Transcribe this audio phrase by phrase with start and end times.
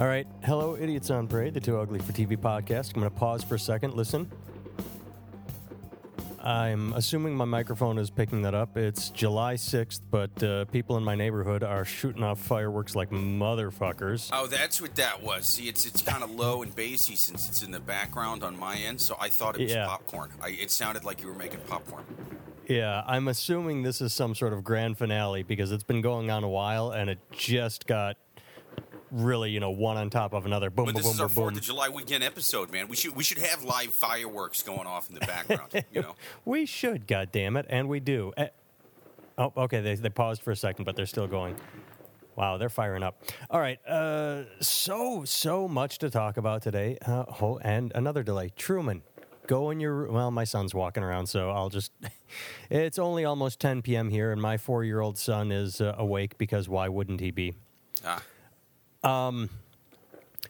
[0.00, 0.26] All right.
[0.44, 2.94] Hello, Idiots on Parade, the Too Ugly for TV podcast.
[2.94, 3.92] I'm going to pause for a second.
[3.92, 4.30] Listen.
[6.42, 8.78] I'm assuming my microphone is picking that up.
[8.78, 14.30] It's July 6th, but uh, people in my neighborhood are shooting off fireworks like motherfuckers.
[14.32, 15.44] Oh, that's what that was.
[15.44, 18.76] See, it's it's kind of low and bassy since it's in the background on my
[18.76, 19.84] end, so I thought it was Yeah.
[19.84, 20.30] popcorn.
[20.40, 22.04] I, it sounded like you were making popcorn.
[22.66, 26.42] Yeah, I'm assuming this is some sort of grand finale because it's been going on
[26.42, 28.16] a while and it just got
[29.10, 30.70] really, you know, one on top of another.
[30.70, 32.88] Boom, But boom, this boom, is our boom, Fourth of July weekend episode, man.
[32.88, 35.84] We should we should have live fireworks going off in the background.
[35.92, 38.32] you know, We should, God damn it, and we do.
[38.36, 38.48] Eh,
[39.38, 39.80] Oh, okay.
[39.80, 41.56] They, they paused for a second, but they're still going.
[42.36, 43.22] Wow, they're firing up.
[43.50, 43.78] All right.
[43.86, 46.98] Uh, so so much to talk about today.
[47.06, 48.50] Uh, oh, and another delay.
[48.56, 49.02] Truman,
[49.46, 50.10] go in your.
[50.12, 51.92] Well, my son's walking around, so I'll just.
[52.70, 54.08] It's only almost 10 p.m.
[54.10, 57.54] here, and my four-year-old son is uh, awake because why wouldn't he be?
[58.04, 58.22] ah,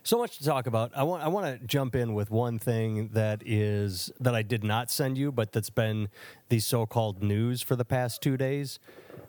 [0.03, 0.93] So much to talk about.
[0.97, 4.65] I want I want to jump in with one thing that is that I did
[4.65, 6.09] not send you, but that's been
[6.48, 8.78] the so-called news for the past two days.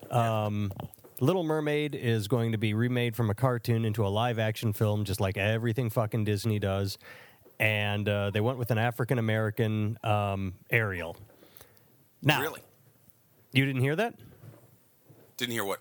[0.10, 0.72] Um,
[1.20, 5.20] Little Mermaid is going to be remade from a cartoon into a live-action film, just
[5.20, 6.98] like everything fucking Disney does.
[7.60, 11.16] And uh, they went with an African American um, Ariel.
[12.24, 12.62] Now, really?
[13.52, 14.16] you didn't hear that?
[15.38, 15.80] Didn't hear what?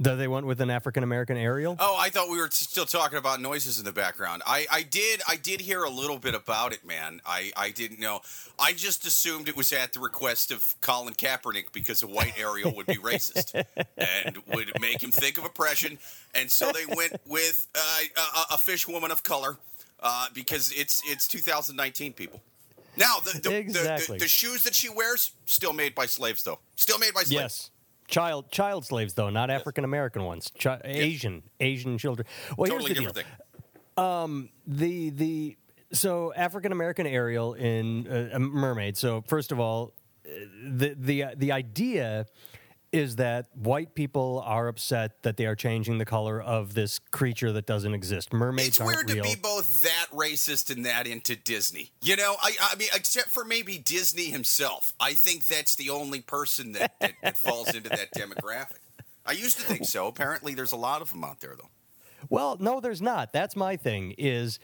[0.00, 1.76] That they went with an African American Ariel?
[1.80, 4.42] Oh, I thought we were still talking about noises in the background.
[4.46, 7.20] I, I did I did hear a little bit about it, man.
[7.26, 8.20] I, I didn't know.
[8.60, 12.72] I just assumed it was at the request of Colin Kaepernick because a white Ariel
[12.76, 13.54] would be racist
[13.96, 15.98] and would make him think of oppression.
[16.32, 18.02] And so they went with uh,
[18.50, 19.56] a, a fish woman of color
[20.00, 22.40] uh, because it's it's 2019 people.
[22.96, 24.18] Now the the, the, Exactly.
[24.18, 26.60] the the shoes that she wears still made by slaves though.
[26.76, 27.32] Still made by slaves.
[27.32, 27.70] Yes.
[28.08, 30.50] Child child slaves though, not African American ones.
[30.58, 32.26] Chi- Asian Asian children.
[32.56, 33.24] Well, Totally here's the different deal.
[33.96, 34.50] thing.
[34.66, 35.56] The the
[35.92, 38.96] so African American Ariel in uh, a mermaid.
[38.96, 39.92] So first of all,
[40.26, 40.30] uh,
[40.66, 42.26] the the the idea
[42.92, 47.52] is that white people are upset that they are changing the color of this creature
[47.52, 48.32] that doesn't exist.
[48.32, 49.22] Mermaids It's weird real.
[49.24, 51.90] to be both that racist and that into Disney.
[52.00, 54.94] You know, I, I mean, except for maybe Disney himself.
[54.98, 58.78] I think that's the only person that, that, that falls into that demographic.
[59.26, 60.06] I used to think so.
[60.06, 61.68] Apparently, there's a lot of them out there, though.
[62.30, 63.32] Well, no, there's not.
[63.32, 64.14] That's my thing.
[64.16, 64.58] Is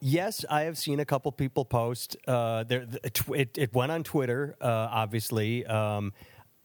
[0.00, 2.16] yes, I have seen a couple people post.
[2.26, 2.86] Uh, there,
[3.34, 5.66] it, it went on Twitter, uh, obviously.
[5.66, 6.14] Um,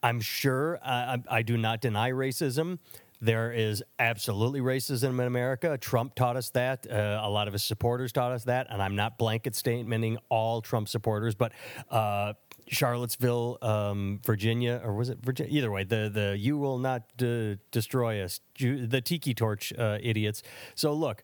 [0.03, 0.79] I'm sure.
[0.83, 0.93] I,
[1.29, 2.79] I I do not deny racism.
[3.23, 5.77] There is absolutely racism in America.
[5.77, 6.89] Trump taught us that.
[6.89, 8.65] Uh, a lot of his supporters taught us that.
[8.71, 11.51] And I'm not blanket statementing all Trump supporters, but
[11.91, 12.33] uh,
[12.67, 15.55] Charlottesville, um, Virginia, or was it Virginia?
[15.55, 20.41] Either way, the the you will not uh, destroy us, the tiki torch uh, idiots.
[20.73, 21.23] So look,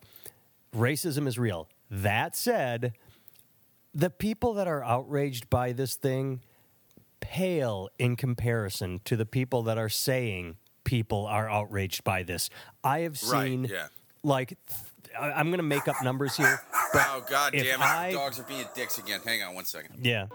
[0.75, 1.67] racism is real.
[1.89, 2.93] That said,
[3.95, 6.41] the people that are outraged by this thing
[7.19, 12.49] pale in comparison to the people that are saying people are outraged by this.
[12.83, 13.87] I have Right, seen yeah.
[14.23, 14.57] like
[15.19, 16.59] I'm going to make up numbers here,
[16.93, 17.79] Oh, God damn it.
[17.81, 19.19] I- Dogs are being dicks again.
[19.25, 20.05] Hang on one second.
[20.05, 20.27] yeah.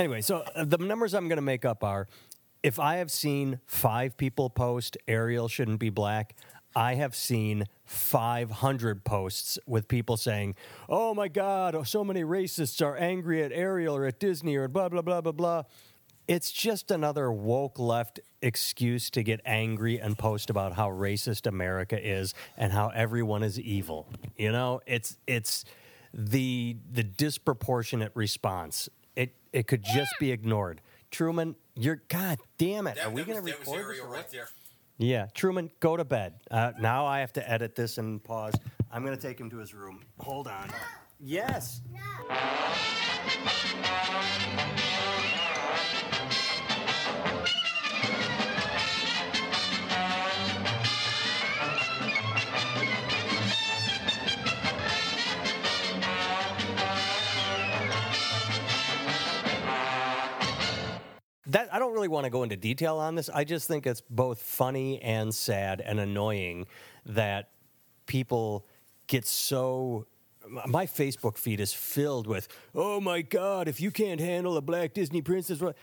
[0.00, 2.08] Anyway, so uh, the numbers I'm going to make up are
[2.62, 6.36] if I have seen five people post Ariel shouldn't be black,
[6.74, 10.54] I have seen 500 posts with people saying,
[10.88, 14.68] oh my God, oh, so many racists are angry at Ariel or at Disney or
[14.68, 15.62] blah, blah, blah, blah, blah.
[16.26, 22.02] It's just another woke left excuse to get angry and post about how racist America
[22.02, 24.08] is and how everyone is evil.
[24.38, 25.66] You know, it's it's
[26.14, 28.88] the the disproportionate response.
[29.20, 30.80] It it could just be ignored.
[31.10, 32.98] Truman, you're god damn it.
[33.04, 34.00] Are we going to record this?
[34.02, 34.48] Right there.
[34.96, 36.40] Yeah, Truman, go to bed.
[36.50, 38.54] Uh, now I have to edit this and pause.
[38.90, 40.00] I'm going to take him to his room.
[40.20, 40.70] Hold on.
[41.20, 41.82] Yes.
[61.50, 63.28] That I don't really want to go into detail on this.
[63.28, 66.66] I just think it's both funny and sad and annoying
[67.06, 67.50] that
[68.06, 68.66] people
[69.08, 70.06] get so
[70.66, 74.94] my Facebook feed is filled with, "Oh my god, if you can't handle a black
[74.94, 75.76] Disney princess, what?"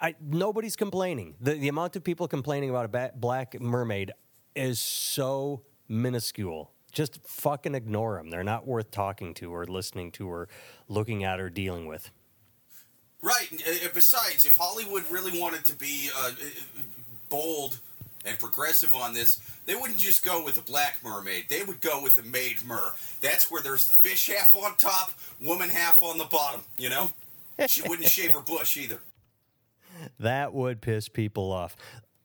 [0.00, 1.34] I, nobody's complaining.
[1.40, 4.12] The, the amount of people complaining about a ba- black mermaid
[4.54, 6.72] is so minuscule.
[6.92, 8.30] Just fucking ignore them.
[8.30, 10.48] They're not worth talking to or listening to or
[10.88, 12.12] looking at or dealing with.
[13.24, 13.50] Right.
[13.50, 16.32] And, uh, besides, if Hollywood really wanted to be uh,
[17.30, 17.78] bold
[18.26, 21.46] and progressive on this, they wouldn't just go with a black mermaid.
[21.48, 22.92] They would go with a maid mer.
[23.22, 25.10] That's where there's the fish half on top,
[25.40, 27.10] woman half on the bottom, you know?
[27.66, 29.00] She wouldn't shave her bush either.
[30.18, 31.76] That would piss people off.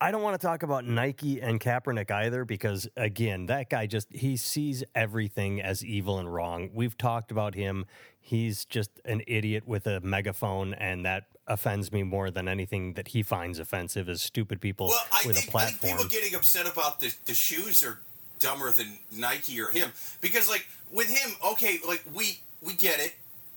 [0.02, 4.12] I don't want to talk about Nike and Kaepernick either because, again, that guy just,
[4.12, 6.72] he sees everything as evil and wrong.
[6.74, 7.86] We've talked about him.
[8.30, 13.10] He's just an idiot with a megaphone, and that offends me more than anything that
[13.10, 15.94] he finds offensive is stupid people well, I with think, a platform.
[15.94, 18.00] I think people getting upset about the, the shoes are
[18.38, 19.92] dumber than Nike or him
[20.22, 23.16] because, like, with him, okay, like, we, we get it.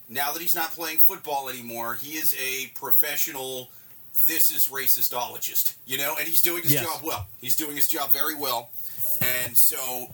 [0.09, 3.71] Now that he's not playing football anymore, he is a professional–
[4.27, 6.85] this is racistologist, you know, and he's doing his yes.
[6.85, 7.27] job well.
[7.41, 8.71] He's doing his job very well,
[9.23, 10.13] and so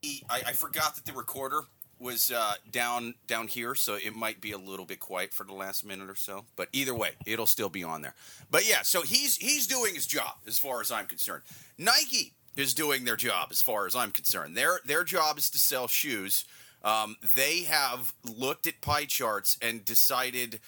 [0.00, 1.60] he, I, I forgot that the recorder
[2.00, 5.54] was uh, down down here, so it might be a little bit quiet for the
[5.54, 6.44] last minute or so.
[6.56, 8.14] But either way, it'll still be on there.
[8.50, 11.42] But yeah, so he's he's doing his job as far as I'm concerned.
[11.76, 14.56] Nike is doing their job as far as I'm concerned.
[14.56, 16.44] Their their job is to sell shoes.
[16.84, 20.60] Um, they have looked at pie charts and decided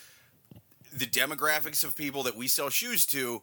[0.92, 3.42] the demographics of people that we sell shoes to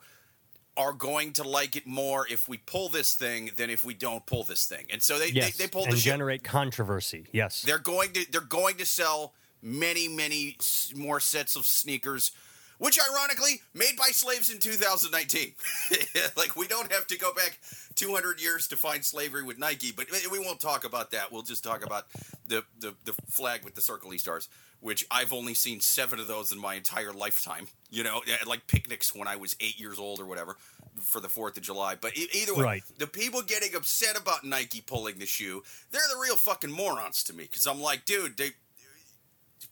[0.77, 4.25] are going to like it more if we pull this thing than if we don't
[4.25, 4.85] pull this thing.
[4.91, 7.25] And so they yes, they, they pull and the generate controversy.
[7.33, 10.57] Yes, they're going to they're going to sell many many
[10.95, 12.31] more sets of sneakers.
[12.79, 15.53] Which, ironically, made by slaves in 2019.
[16.37, 17.57] like, we don't have to go back
[17.95, 21.31] 200 years to find slavery with Nike, but we won't talk about that.
[21.31, 22.05] We'll just talk about
[22.47, 24.47] the, the, the flag with the circly stars
[24.79, 27.67] which I've only seen seven of those in my entire lifetime.
[27.89, 30.57] You know, like picnics when I was eight years old or whatever
[30.99, 31.95] for the Fourth of July.
[31.99, 32.83] But either way, right.
[32.97, 37.33] the people getting upset about Nike pulling the shoe, they're the real fucking morons to
[37.33, 37.43] me.
[37.43, 38.51] Because I'm like, dude, they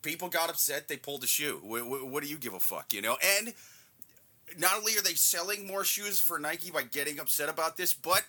[0.01, 1.59] people got upset, they pulled the shoe.
[1.63, 2.93] What, what, what do you give a fuck?
[2.93, 3.53] You know, and
[4.57, 8.23] not only are they selling more shoes for Nike by getting upset about this, but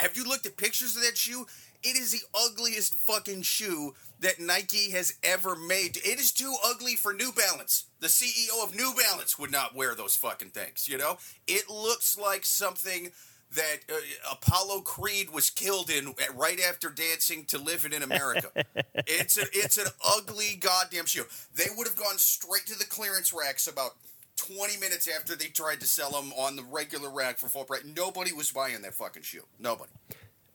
[0.00, 1.46] have you looked at pictures of that shoe?
[1.84, 5.98] It is the ugliest fucking shoe that Nike has ever made.
[5.98, 7.84] It is too ugly for New Balance.
[8.00, 11.18] The CEO of New Balance would not wear those fucking things, you know?
[11.46, 13.10] It looks like something
[13.54, 13.96] that uh,
[14.32, 18.48] Apollo Creed was killed in right after dancing to live in America.
[19.06, 21.24] it's a, it's an ugly goddamn shoe.
[21.54, 23.92] They would have gone straight to the clearance racks about
[24.36, 27.84] 20 minutes after they tried to sell them on the regular rack for full price.
[27.84, 29.44] Nobody was buying that fucking shoe.
[29.60, 29.92] Nobody.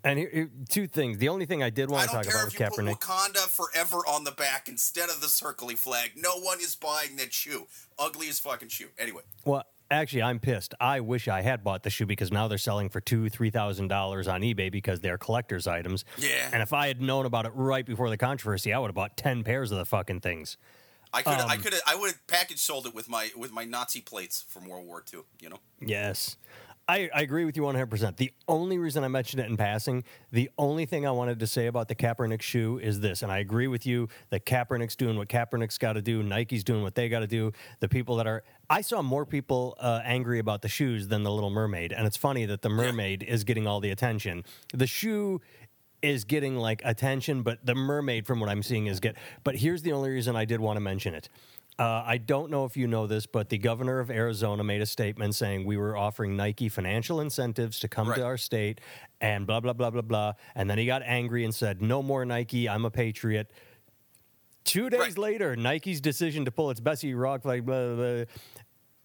[0.04, 1.18] And here, here, two things.
[1.18, 3.00] The only thing I did want to talk about was Kaepernick.
[3.00, 6.12] Put Wakanda forever on the back instead of the circly flag.
[6.16, 7.68] No one is buying that shoe.
[7.98, 8.88] Ugly as fucking shoe.
[8.98, 9.24] Anyway.
[9.44, 10.74] Well, actually, I'm pissed.
[10.80, 13.90] I wish I had bought the shoe because now they're selling for two, three thousand
[13.90, 16.06] dollars on eBay because they're collector's items.
[16.18, 16.50] Yeah.
[16.54, 19.18] And if I had known about it right before the controversy, I would have bought
[19.18, 20.58] ten pairs of the fucking things.
[21.12, 23.66] I could, um, I could, I would have package sold it with my with my
[23.66, 25.22] Nazi plates from World War II.
[25.42, 25.60] You know.
[25.82, 26.38] Yes.
[26.90, 28.18] I, I, agree with you 100%.
[28.18, 31.68] The only reason I mentioned it in passing, the only thing I wanted to say
[31.68, 35.30] about the Kaepernick shoe is this, and I agree with you that Kaepernick's doing what
[35.30, 37.52] Kaepernick's got to do, Nike's doing what they got to do.
[37.80, 41.32] The people that are, I saw more people uh, angry about the shoes than the
[41.32, 44.44] Little Mermaid, and it's funny that the Mermaid is getting all the attention.
[44.74, 45.42] The shoe
[46.02, 49.16] is getting like attention, but the Mermaid, from what I'm seeing, is get.
[49.44, 51.30] But here's the only reason I did want to mention it.
[51.80, 54.86] Uh, I don't know if you know this, but the governor of Arizona made a
[54.86, 58.18] statement saying we were offering Nike financial incentives to come right.
[58.18, 58.82] to our state
[59.22, 60.34] and blah, blah, blah, blah, blah.
[60.56, 63.54] And then he got angry and said, no more Nike, I'm a patriot.
[64.66, 65.18] Two days right.
[65.18, 68.26] later, Nike's decision to pull its Betsy Ross flag, blah, blah, blah,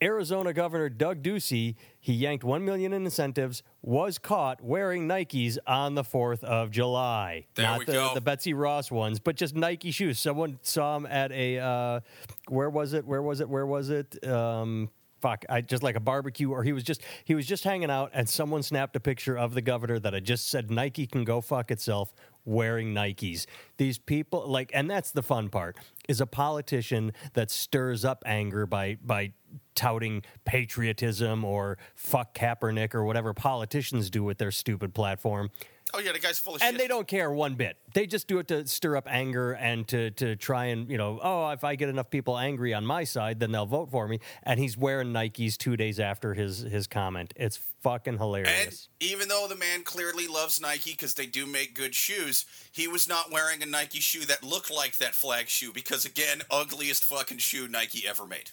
[0.03, 5.95] Arizona Governor Doug Ducey, he yanked one million in incentives, was caught wearing Nikes on
[5.95, 7.47] the Fourth of July.
[7.55, 8.15] There Not the, go.
[8.15, 10.19] the Betsy Ross ones, but just Nike shoes.
[10.19, 12.01] Someone saw him at a uh,
[12.49, 13.07] where was it?
[13.07, 13.49] Where was it?
[13.49, 14.27] Where was it?
[14.27, 17.91] Um, fuck, I just like a barbecue, or he was just he was just hanging
[17.91, 21.25] out, and someone snapped a picture of the governor that had just said Nike can
[21.25, 22.13] go fuck itself
[22.45, 23.47] wearing Nikes.
[23.77, 25.77] These people like, and that's the fun part
[26.09, 29.33] is a politician that stirs up anger by by
[29.75, 35.51] touting patriotism or fuck Kaepernick or whatever politicians do with their stupid platform.
[35.95, 36.75] Oh yeah, the guy's full of and shit.
[36.75, 37.77] And they don't care one bit.
[37.95, 41.21] They just do it to stir up anger and to to try and you know,
[41.23, 44.19] oh, if I get enough people angry on my side, then they'll vote for me.
[44.43, 47.33] And he's wearing Nikes two days after his his comment.
[47.37, 48.89] It's fucking hilarious.
[49.01, 52.89] And even though the man clearly loves Nike because they do make good shoes, he
[52.89, 57.05] was not wearing a Nike shoe that looked like that flag shoe because again, ugliest
[57.05, 58.51] fucking shoe Nike ever made.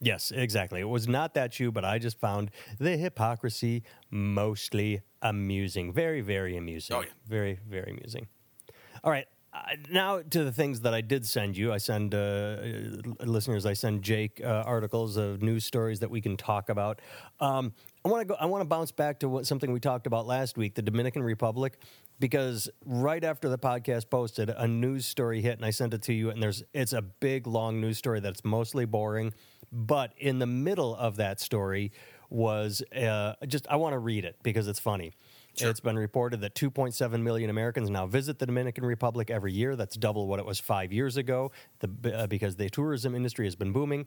[0.00, 0.80] Yes, exactly.
[0.80, 5.92] It was not that shoe, but I just found the hypocrisy mostly amusing.
[5.92, 6.96] Very, very amusing.
[6.96, 7.08] Oh, yeah.
[7.26, 8.28] Very, very amusing.
[9.02, 9.26] All right.
[9.54, 11.72] Uh, now to the things that I did send you.
[11.72, 13.64] I send uh, uh, listeners.
[13.66, 17.00] I send Jake uh, articles of news stories that we can talk about.
[17.38, 17.72] Um,
[18.04, 18.34] I want to go.
[18.40, 21.22] I want to bounce back to what, something we talked about last week: the Dominican
[21.22, 21.78] Republic,
[22.18, 26.12] because right after the podcast posted, a news story hit, and I sent it to
[26.12, 26.30] you.
[26.30, 29.32] And there's it's a big, long news story that's mostly boring,
[29.74, 31.92] but in the middle of that story
[32.30, 35.12] was uh, just I want to read it because it's funny.
[35.56, 35.70] Sure.
[35.70, 39.76] It's been reported that 2.7 million Americans now visit the Dominican Republic every year.
[39.76, 43.54] That's double what it was five years ago the, uh, because the tourism industry has
[43.54, 44.06] been booming.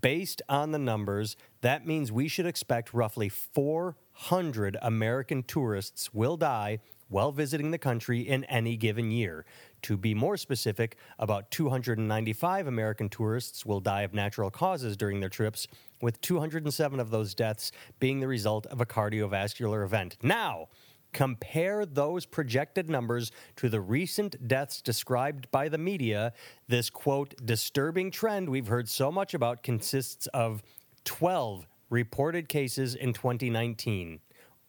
[0.00, 6.80] Based on the numbers, that means we should expect roughly 400 American tourists will die
[7.08, 9.44] while visiting the country in any given year.
[9.82, 15.28] To be more specific, about 295 American tourists will die of natural causes during their
[15.28, 15.66] trips,
[16.02, 20.16] with 207 of those deaths being the result of a cardiovascular event.
[20.22, 20.68] Now,
[21.12, 26.32] compare those projected numbers to the recent deaths described by the media.
[26.68, 30.62] This quote, disturbing trend we've heard so much about consists of
[31.04, 34.20] 12 reported cases in 2019,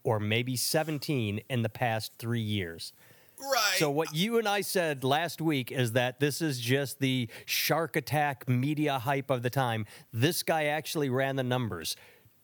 [0.08, 2.94] or maybe 17 in the past three years.
[3.38, 3.76] Right.
[3.76, 7.98] So what you and I said last week is that this is just the shark
[7.98, 9.86] attack media hype of the time.
[10.14, 11.98] This guy actually ran the numbers.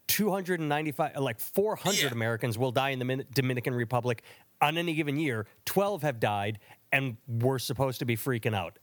[0.07, 2.09] 295 like 400 Yeah.
[2.11, 4.23] Americans will die in the Dominican Republic
[4.61, 5.47] on any given year.
[5.63, 6.59] 12 have died
[6.91, 8.77] and we're supposed to be freaking out.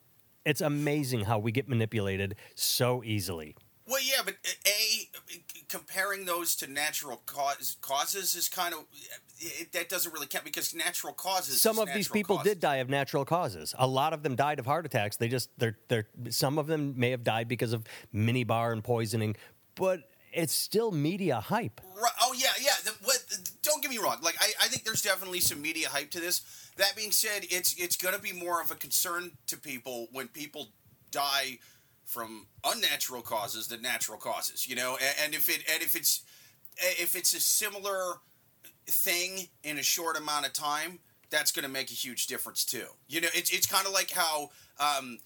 [0.47, 3.55] It's amazing how we get manipulated so easily.
[3.87, 4.37] Well, yeah, but
[5.71, 8.85] comparing those to natural cause, causes is kind of
[9.39, 11.61] it, that doesn't really count because natural causes.
[11.61, 12.53] some of these people causes.
[12.53, 13.75] did die of natural causes.
[13.79, 15.17] A lot of them died of heart attacks.
[15.17, 19.37] They just they're they're some of them may have died because of minibar and poisoning,
[19.77, 20.01] but
[20.33, 21.81] it's still media hype.
[21.95, 22.13] Right.
[22.21, 22.73] Oh yeah, yeah.
[22.85, 23.19] The, what,
[23.63, 24.19] don't get me wrong.
[24.23, 26.43] Like I, I think there's definitely some media hype to this.
[26.77, 30.29] That being said, it's it's going to be more of a concern to people when
[30.29, 30.69] people
[31.13, 31.59] die
[32.11, 34.69] from unnatural causes than natural causes.
[34.69, 36.23] You know, and, and if it and if it's
[36.77, 38.15] if it's a similar
[38.87, 40.99] thing in a short amount of time,
[41.31, 42.87] that's going to make a huge difference too.
[43.09, 44.51] You know, it's it's kind of like how.
[44.79, 45.19] Um,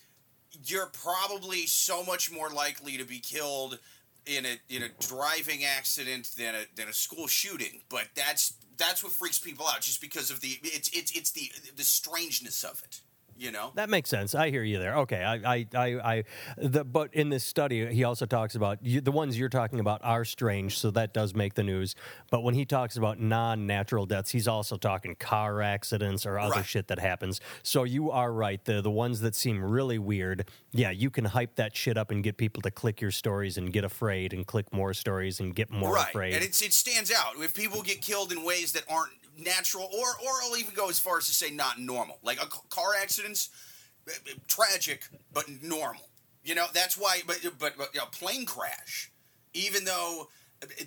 [0.64, 3.78] you're probably so much more likely to be killed
[4.26, 7.80] in a in a driving accident than a than a school shooting.
[7.88, 11.50] But that's that's what freaks people out, just because of the it's it's it's the
[11.76, 13.00] the strangeness of it.
[13.36, 13.72] You know.
[13.74, 14.34] That makes sense.
[14.34, 14.96] I hear you there.
[14.98, 15.86] Okay, I, I, I,
[16.16, 16.24] I
[16.56, 20.00] the, but in this study, he also talks about you, the ones you're talking about
[20.04, 21.94] are strange, so that does make the news.
[22.30, 26.64] But when he talks about non-natural deaths, he's also talking car accidents or other Right.
[26.66, 27.40] shit that happens.
[27.62, 28.64] So you are right.
[28.64, 32.22] The the ones that seem really weird, yeah, you can hype that shit up and
[32.22, 35.70] get people to click your stories and get afraid and click more stories and get
[35.70, 36.34] more right, afraid.
[36.34, 40.08] and it's it stands out if people get killed in ways that aren't natural, or
[40.08, 43.50] or I'll even go as far as to say not normal, like a car accidents,
[44.08, 46.08] uh, uh, tragic but normal.
[46.44, 49.10] You know that's why, but but, but a plane crash,
[49.52, 50.28] even though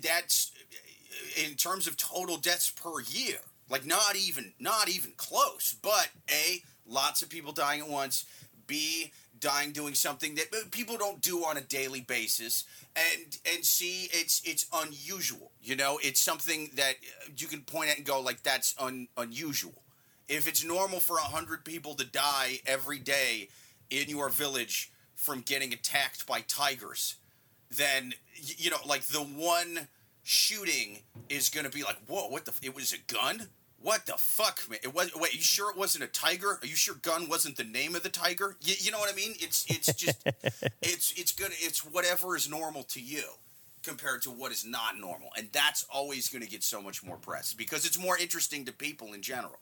[0.02, 3.38] that's uh, in terms of total deaths per year,
[3.68, 5.74] like not even not even close.
[5.82, 8.24] But a lots of people dying at once.
[8.68, 12.64] B dying doing something that people don't do on a daily basis.
[12.94, 15.98] And and C it's it's unusual you know?
[16.02, 19.82] It's something that uh, you can point at and go like that's un, unusual.
[20.28, 23.48] If it's normal for 100 people to die every day
[23.90, 27.16] in your village from getting attacked by tigers
[27.70, 29.88] then you know like the one
[30.22, 33.48] shooting is going to be like whoa what the it was a gun
[33.80, 34.80] what the fuck man?
[34.82, 36.58] It was wait you sure it wasn't a tiger?
[36.60, 38.56] Are you sure gun wasn't the name of the tiger?
[38.60, 39.34] You, you know what i mean?
[39.38, 40.22] It's it's just
[40.82, 43.24] it's it's gonna it's whatever is normal to you
[43.82, 45.30] compared to what is not normal.
[45.36, 48.72] And that's always going to get so much more press because it's more interesting to
[48.72, 49.58] people in general.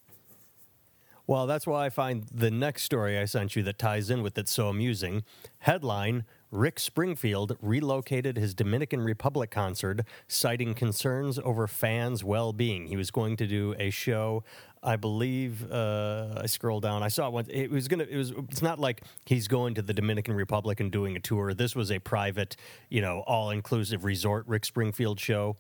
[1.29, 4.39] Well, that's why I find the next story I sent you that ties in with
[4.39, 5.25] it so amusing.
[5.59, 12.87] Headline Rick Springfield relocated his Dominican Republic concert, citing concerns over fans' well being.
[12.87, 14.45] He was going to do a show.
[14.83, 17.03] I believe uh, I scroll down.
[17.03, 17.49] I saw it once.
[17.51, 18.07] It was gonna.
[18.09, 18.31] It was.
[18.51, 21.55] It's not like he's going to the Dominican Republic and doing a tour.
[21.55, 22.57] This was a private,
[22.89, 25.57] you know, all-inclusive resort Rick Springfield show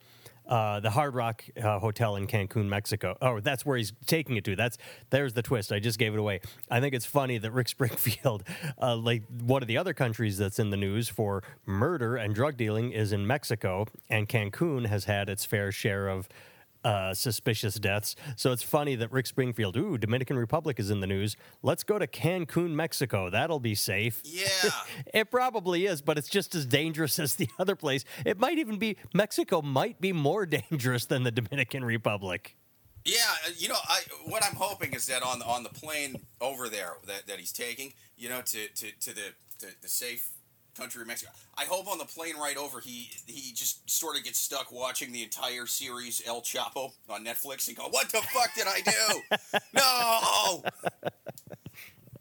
[0.47, 3.17] uh, the Hard Rock uh, Hotel in Cancun, Mexico.
[3.21, 4.57] Oh, that's where he's taking it to.
[4.57, 4.79] That's
[5.11, 5.73] there's the twist.
[5.73, 6.41] I just gave it away.
[6.71, 8.45] I think it's funny that Rick Springfield,
[8.81, 12.57] uh, like one of the other countries that's in the news for murder and drug
[12.57, 16.29] dealing, is in Mexico, and Cancun has had its fair share of
[16.87, 18.15] uh, suspicious deaths.
[18.37, 21.37] So it's funny that Rick Springfield, ooh, Dominican Republic is in the news.
[21.65, 23.29] Let's go to Cancun, Mexico.
[23.29, 24.23] That'll be safe.
[24.25, 24.47] Yeah.
[25.13, 28.05] it probably is, but it's just as dangerous as the other place.
[28.25, 32.57] It might even be Mexico might be more dangerous than the Dominican Republic.
[33.05, 33.15] Yeah,
[33.47, 36.95] uh, you know, I, what I'm hoping is that on on the plane over there
[37.07, 40.36] that, that he's taking, you know, to, to, to the to the safe
[40.77, 41.33] country of Mexico.
[41.57, 45.13] I hope on the plane right over he he just sort of gets stuck watching
[45.13, 49.59] the entire series El Chapo on Netflix and go, "What the fuck did I do?
[49.75, 50.63] no!"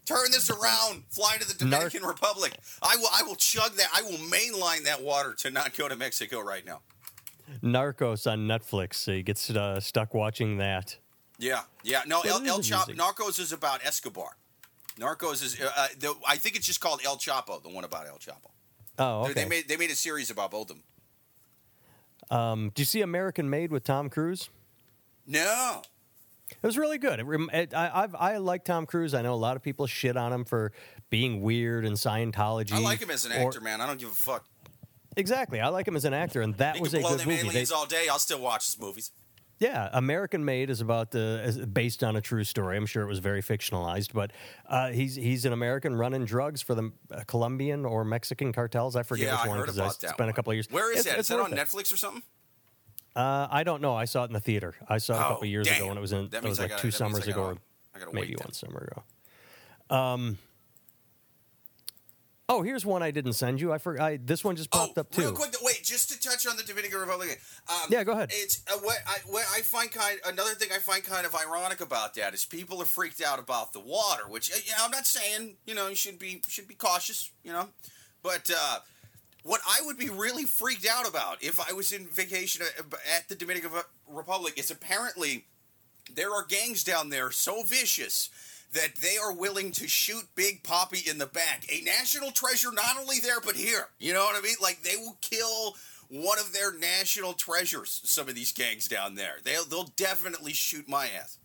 [0.06, 1.04] Turn this around.
[1.10, 2.56] Fly to the Dominican Republic.
[2.82, 3.10] I will.
[3.12, 3.90] I will chug that.
[3.94, 6.82] I will mainline that water to not go to Mexico right now.
[7.64, 8.96] Narcos on Netflix.
[8.96, 10.96] So he gets uh, stuck watching that.
[11.38, 12.04] Yeah, yeah.
[12.08, 12.96] No, El, El Chapo.
[12.96, 14.38] Narcos is about Escobar.
[15.00, 15.60] Narcos is.
[15.60, 17.62] Uh, uh, the, I think it's just called El Chapo.
[17.62, 18.52] The one about El Chapo.
[18.98, 19.34] Oh, okay.
[19.34, 20.84] They made they made a series about both of them.
[22.38, 24.50] Um, do you see American Made with Tom Cruise?
[25.28, 25.82] No.
[26.50, 27.20] It was really good.
[27.20, 29.14] It, it, I, I've, I like Tom Cruise.
[29.14, 30.72] I know a lot of people shit on him for
[31.10, 32.72] being weird and Scientology.
[32.72, 33.82] I like him as an actor, or, man.
[33.82, 34.46] I don't give a fuck.
[35.18, 37.48] Exactly, I like him as an actor, and that he was a good them movie.
[37.48, 38.08] Aliens they, all day.
[38.10, 39.12] I'll still watch his movies.
[39.58, 42.76] Yeah, American Made is about the is based on a true story.
[42.76, 44.32] I'm sure it was very fictionalized, but
[44.68, 48.98] uh, he's he's an American running drugs for the uh, Colombian or Mexican cartels.
[48.98, 50.68] I forget yeah, which one because it's been a couple of years.
[50.70, 51.20] Where is it's, that?
[51.20, 51.56] It's is that on it.
[51.58, 52.24] Netflix or something?
[53.16, 53.96] Uh, I don't know.
[53.96, 54.76] I saw it in the theater.
[54.90, 55.78] I saw it a oh, couple of years damn.
[55.78, 56.28] ago when it was in.
[56.30, 57.58] That it was like gotta, two summers gotta, ago,
[58.12, 59.96] maybe one summer ago.
[59.96, 60.38] Um,
[62.48, 63.74] Oh, here's one I didn't send you.
[63.74, 64.14] I forgot.
[64.26, 65.22] This one just popped oh, up too.
[65.22, 67.40] Real quick, wait, just to touch on the Dominican Republic.
[67.70, 68.32] Um, yeah, go ahead.
[68.34, 70.20] It's uh, what I what I find kind.
[70.26, 73.74] Another thing I find kind of ironic about that is people are freaked out about
[73.74, 74.24] the water.
[74.28, 77.32] Which uh, I'm not saying you know you should be should be cautious.
[77.44, 77.70] You know,
[78.22, 78.50] but.
[78.50, 78.80] Uh,
[79.44, 82.66] what I would be really freaked out about if I was in vacation
[83.16, 83.70] at the Dominican
[84.10, 85.46] Republic is apparently
[86.12, 88.32] there are gangs down there so vicious
[88.74, 91.66] that they are willing to shoot Big Papi in the back.
[91.70, 93.88] A national treasure, not only there, but here.
[94.00, 94.56] You know what I mean?
[94.62, 95.76] Like, they will kill
[96.10, 99.38] one of their national treasures, some of these gangs down there.
[99.44, 101.40] They'll, they'll definitely shoot my ass.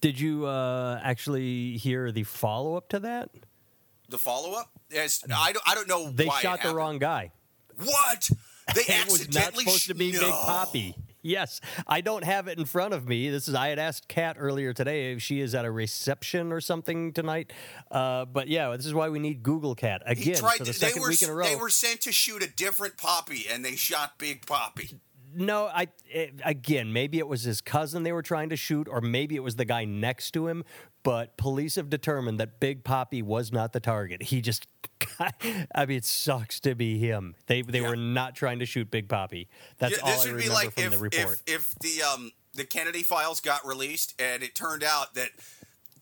[0.00, 3.30] Did you uh, actually hear the follow up to that?
[4.08, 4.70] The follow up?
[4.90, 6.04] Yes, I don't, I don't know.
[6.04, 7.32] Why they shot the wrong guy.
[7.76, 8.28] What?
[8.74, 10.20] They it was not supposed to be no.
[10.20, 10.94] Big Papi.
[11.26, 13.30] Yes, I don't have it in front of me.
[13.30, 16.60] This is I had asked Kat earlier today if she is at a reception or
[16.60, 17.52] something tonight.
[17.90, 21.08] Uh, but yeah, this is why we need Google Cat again for the second were,
[21.08, 21.44] week in a row.
[21.44, 24.94] They were sent to shoot a different Papi, and they shot Big Papi
[25.34, 29.00] No, I it, again maybe it was his cousin they were trying to shoot, or
[29.00, 30.64] maybe it was the guy next to him.
[31.06, 34.24] But police have determined that Big Papi was not the target.
[34.24, 34.66] He just
[35.20, 37.36] I mean, it sucks to be him.
[37.46, 37.90] They they yeah.
[37.90, 39.46] were not trying to shoot Big Papi.
[39.78, 41.42] That's yeah, all I remember like from if, the report.
[41.46, 45.30] If, if the um the Kennedy files got released and it turned out that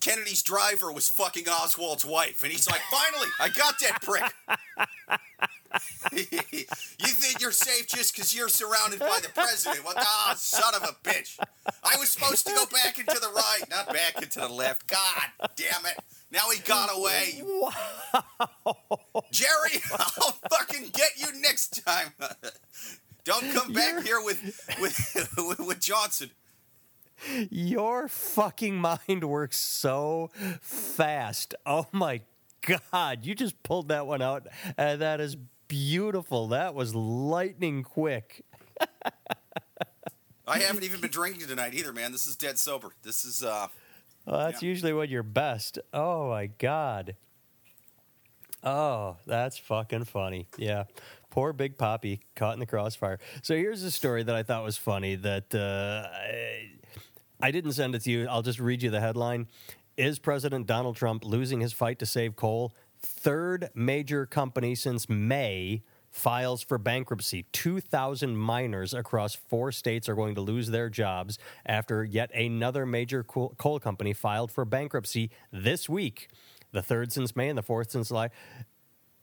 [0.00, 4.32] Kennedy's driver was fucking Oswald's wife, and he's like, "Finally, I got that prick."
[6.12, 6.26] you
[7.06, 9.84] think you're safe just because you're surrounded by the president?
[9.84, 9.96] What?
[9.98, 11.38] Ah, oh, son of a bitch!
[11.82, 14.86] I was supposed to go back into the right, not back into the left.
[14.86, 15.98] God damn it!
[16.30, 17.42] Now he got away.
[17.44, 18.72] Wow.
[19.30, 22.12] Jerry, I'll fucking get you next time.
[23.24, 24.02] Don't come back you're...
[24.02, 26.30] here with, with with Johnson.
[27.50, 31.54] Your fucking mind works so fast.
[31.64, 32.20] Oh my
[32.92, 35.36] god, you just pulled that one out, and that is
[35.68, 36.48] beautiful.
[36.48, 38.44] That was lightning quick.
[40.46, 42.12] I haven't even been drinking tonight either, man.
[42.12, 42.90] This is dead sober.
[43.02, 43.68] This is uh
[44.26, 44.68] well, that's yeah.
[44.68, 45.78] usually when you're best.
[45.92, 47.16] Oh my god.
[48.62, 50.48] Oh, that's fucking funny.
[50.56, 50.84] Yeah.
[51.30, 53.18] Poor Big Papi caught in the crossfire.
[53.42, 56.70] So here's a story that I thought was funny that uh, I,
[57.46, 58.26] I didn't send it to you.
[58.26, 59.48] I'll just read you the headline.
[59.96, 62.72] Is President Donald Trump losing his fight to save coal?
[63.04, 67.44] Third major company since May files for bankruptcy.
[67.52, 73.22] 2,000 miners across four states are going to lose their jobs after yet another major
[73.22, 76.30] coal company filed for bankruptcy this week.
[76.72, 78.30] The third since May and the fourth since July.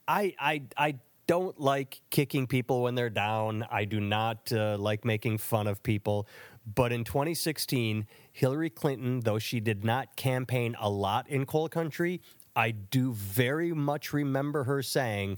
[0.08, 0.96] I, I, I
[1.28, 3.66] don't like kicking people when they're down.
[3.72, 6.28] I do not uh, like making fun of people.
[6.76, 12.22] But in 2016, Hillary Clinton, though she did not campaign a lot in coal country,
[12.56, 15.38] I do very much remember her saying,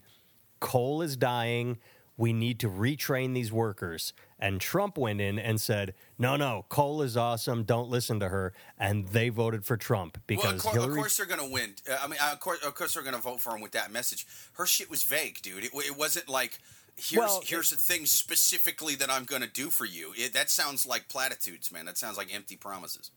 [0.60, 1.78] coal is dying.
[2.18, 4.14] we need to retrain these workers.
[4.40, 7.64] And Trump went in and said, no, no, coal is awesome.
[7.64, 8.54] Don't listen to her.
[8.78, 10.92] And they voted for Trump because well, of, course, Hillary.
[10.92, 11.74] Of course they're going to win.
[11.90, 13.92] Uh, I mean, of course, of course they're going to vote for him with that
[13.92, 14.28] message.
[14.54, 15.66] Her shit was vague, dude.
[15.66, 16.60] It, it wasn't like.
[16.96, 20.14] Here's Well, here's the thing specifically that I'm going to do for you.
[20.16, 21.86] It, that sounds like platitudes, man.
[21.86, 23.10] That sounds like empty promises.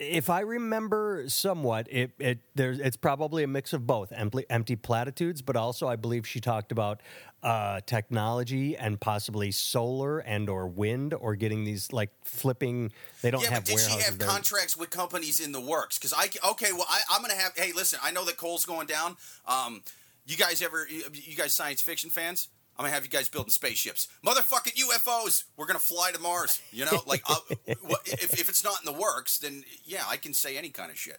[0.00, 4.74] If I remember somewhat, it, it there's it's probably a mix of both empty, empty
[4.74, 7.02] platitudes, but also I believe she talked about
[7.42, 12.92] uh, technology and possibly solar and or wind or getting these like flipping.
[13.20, 14.26] They don't yeah, have but did she have there.
[14.26, 15.98] contracts with companies in the works?
[15.98, 17.52] Because I okay, well, I, I'm going to have.
[17.54, 19.18] Hey, listen, I know that coal's going down.
[19.46, 19.82] Um,
[20.26, 20.88] you guys ever?
[20.88, 22.48] You guys science fiction fans?
[22.80, 25.44] I'm gonna have you guys building spaceships, motherfucking UFOs.
[25.58, 26.62] We're gonna fly to Mars.
[26.72, 30.32] You know, like uh, if if it's not in the works, then yeah, I can
[30.32, 31.18] say any kind of shit.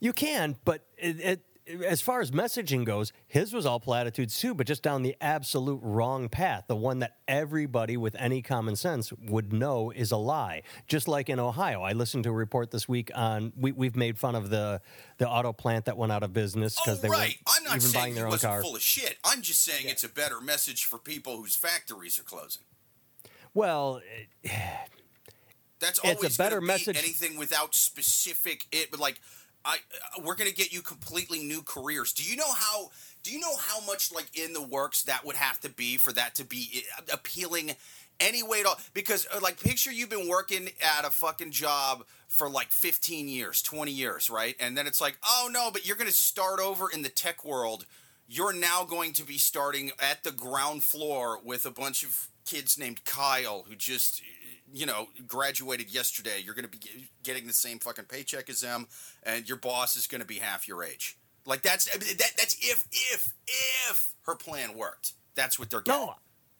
[0.00, 1.40] You can, but it, it,
[1.86, 5.80] as far as messaging goes, his was all platitudes too, but just down the absolute
[5.82, 6.64] wrong path.
[6.68, 10.62] The one that everybody with any common sense would know is a lie.
[10.86, 14.18] Just like in Ohio, I listened to a report this week on we, we've made
[14.18, 14.80] fun of the
[15.18, 17.20] the auto plant that went out of business because Oh, they right.
[17.46, 18.62] weren't I'm not even saying buying he their own car.
[18.62, 19.16] full of shit.
[19.24, 22.62] I'm just saying it's a better message for people whose factories are closing.
[23.54, 24.00] Well,
[24.44, 24.50] eh,
[25.80, 29.20] That's always It's a better be message- Anything without specific it, but like
[29.68, 32.14] I, uh, we're gonna get you completely new careers.
[32.14, 32.90] Do you know how?
[33.22, 36.10] Do you know how much like in the works that would have to be for
[36.12, 37.72] that to be uh, appealing?
[38.20, 38.80] Any way at all?
[38.94, 43.62] Because uh, like, picture you've been working at a fucking job for like 15 years,
[43.62, 44.56] 20 years, right?
[44.58, 47.84] And then it's like, oh no, but you're gonna start over in the tech world.
[48.26, 52.78] You're now going to be starting at the ground floor with a bunch of kids
[52.78, 54.22] named Kyle who just
[54.72, 58.86] you know, graduated yesterday, you're going to be getting the same fucking paycheck as them,
[59.22, 61.18] and your boss is going to be half your age.
[61.46, 63.34] Like that's I mean, that, that's if if
[63.90, 65.12] if her plan worked.
[65.34, 66.02] That's what they're getting.
[66.02, 66.14] No,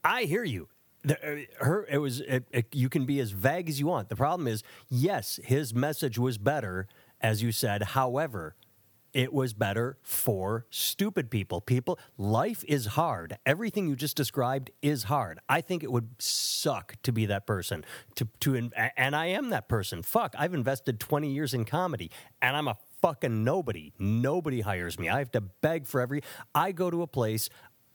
[0.05, 0.69] I hear you.
[1.03, 2.21] The, uh, her, it was.
[2.21, 4.09] It, it, you can be as vague as you want.
[4.09, 6.89] The problem is, yes, his message was better,
[7.21, 7.83] as you said.
[7.83, 8.55] However,
[9.13, 11.61] it was better for stupid people.
[11.61, 13.39] People, life is hard.
[13.47, 15.39] Everything you just described is hard.
[15.49, 17.85] I think it would suck to be that person.
[18.17, 20.03] To to, and I am that person.
[20.03, 22.11] Fuck, I've invested twenty years in comedy,
[22.43, 23.93] and I'm a fucking nobody.
[23.99, 25.09] Nobody hires me.
[25.09, 26.23] I have to beg for every.
[26.55, 27.49] I go to a place.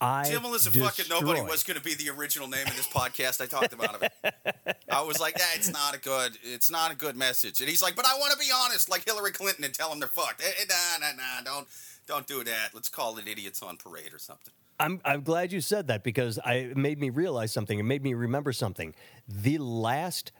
[0.03, 2.87] I Timel is a fucking nobody was going to be the original name of this
[2.87, 3.41] podcast.
[3.41, 4.11] I talked about it.
[4.89, 7.81] I was like, "Yeah, it's not a good, it's not a good message." And he's
[7.81, 10.41] like, "But I want to be honest, like Hillary Clinton, and tell them they're fucked."
[10.41, 10.65] Eh, eh,
[10.99, 11.67] Nah, nah, nah, don't,
[12.07, 12.69] don't do that.
[12.73, 14.53] Let's call it idiots on parade or something.
[14.79, 17.79] I'm I'm glad you said that because I it made me realize something.
[17.79, 18.95] It made me remember something.
[19.27, 20.31] The last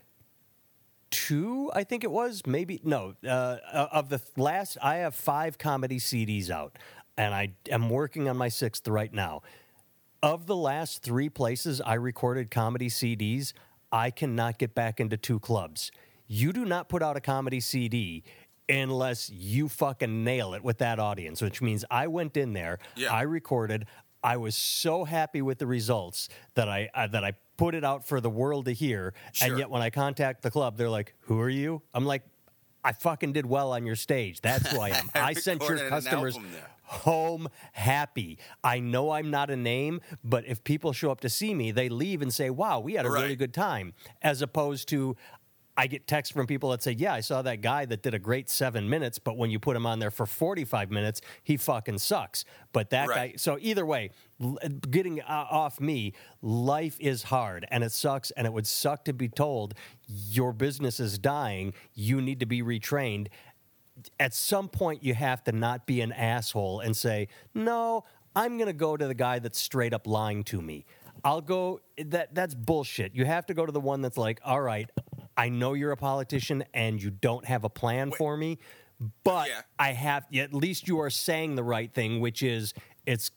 [1.12, 3.58] two, I think it was, maybe no, uh,
[3.92, 4.78] of the last.
[4.82, 6.78] I have five comedy CDs out,
[7.18, 9.42] and I am working on my sixth right now.
[10.22, 13.54] Of the last three places I recorded comedy CDs,
[13.92, 15.92] I cannot get back into two clubs.
[16.28, 18.24] You do not put out a comedy CD
[18.70, 23.12] unless you fucking nail it with that audience, which means I went in there, Yeah.
[23.12, 23.86] I recorded,
[24.24, 28.08] I was so happy with the results that I uh, that I put it out
[28.08, 29.50] for the world to hear, Sure.
[29.50, 32.24] and yet when I contact the club, they're like, "Who are you?" I'm like,
[32.86, 34.40] "I fucking did well on your stage.
[34.40, 35.10] That's who I am.
[35.14, 36.38] I I sent your customers."
[36.94, 38.38] Home happy.
[38.64, 41.90] I know I'm not a name, but if people show up to see me, they
[41.90, 45.16] leave and say, "Wow, we had a really good time." As opposed to
[45.76, 48.20] I get texts from people that say, "Yeah, I saw that guy that did a
[48.20, 51.98] great 7 minutes, but when you put him on there for 45 minutes, he fucking
[51.98, 53.32] sucks." But that Right.
[53.32, 54.12] guy so either way,
[54.92, 59.14] getting uh, off me, life is hard and it sucks and it would suck to
[59.14, 59.74] be told
[60.08, 63.30] your business is dying, you need to be retrained
[64.20, 68.68] at some point you have to not be an asshole and say, "No, I'm going
[68.68, 70.86] to go to the guy that's straight up lying to me."
[71.24, 73.16] I'll go that that's bullshit.
[73.16, 74.90] You have to go to the one that's like, "All right,
[75.38, 78.60] I know you're a politician and you don't have a plan for me,
[79.24, 79.62] but Yeah.
[79.80, 82.74] I have at least you are saying the right thing, which is
[83.06, 83.32] it's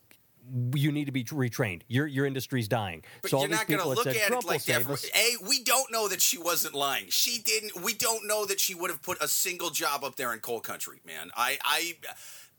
[0.74, 1.82] you need to be retrained.
[1.88, 3.04] Your your industry's dying.
[3.22, 4.82] But so all you're these not going to look said at Trump it like that.
[4.82, 7.06] From, a, we don't know that she wasn't lying.
[7.08, 7.82] She didn't.
[7.82, 10.60] We don't know that she would have put a single job up there in coal
[10.60, 11.30] country, man.
[11.36, 11.96] I, I,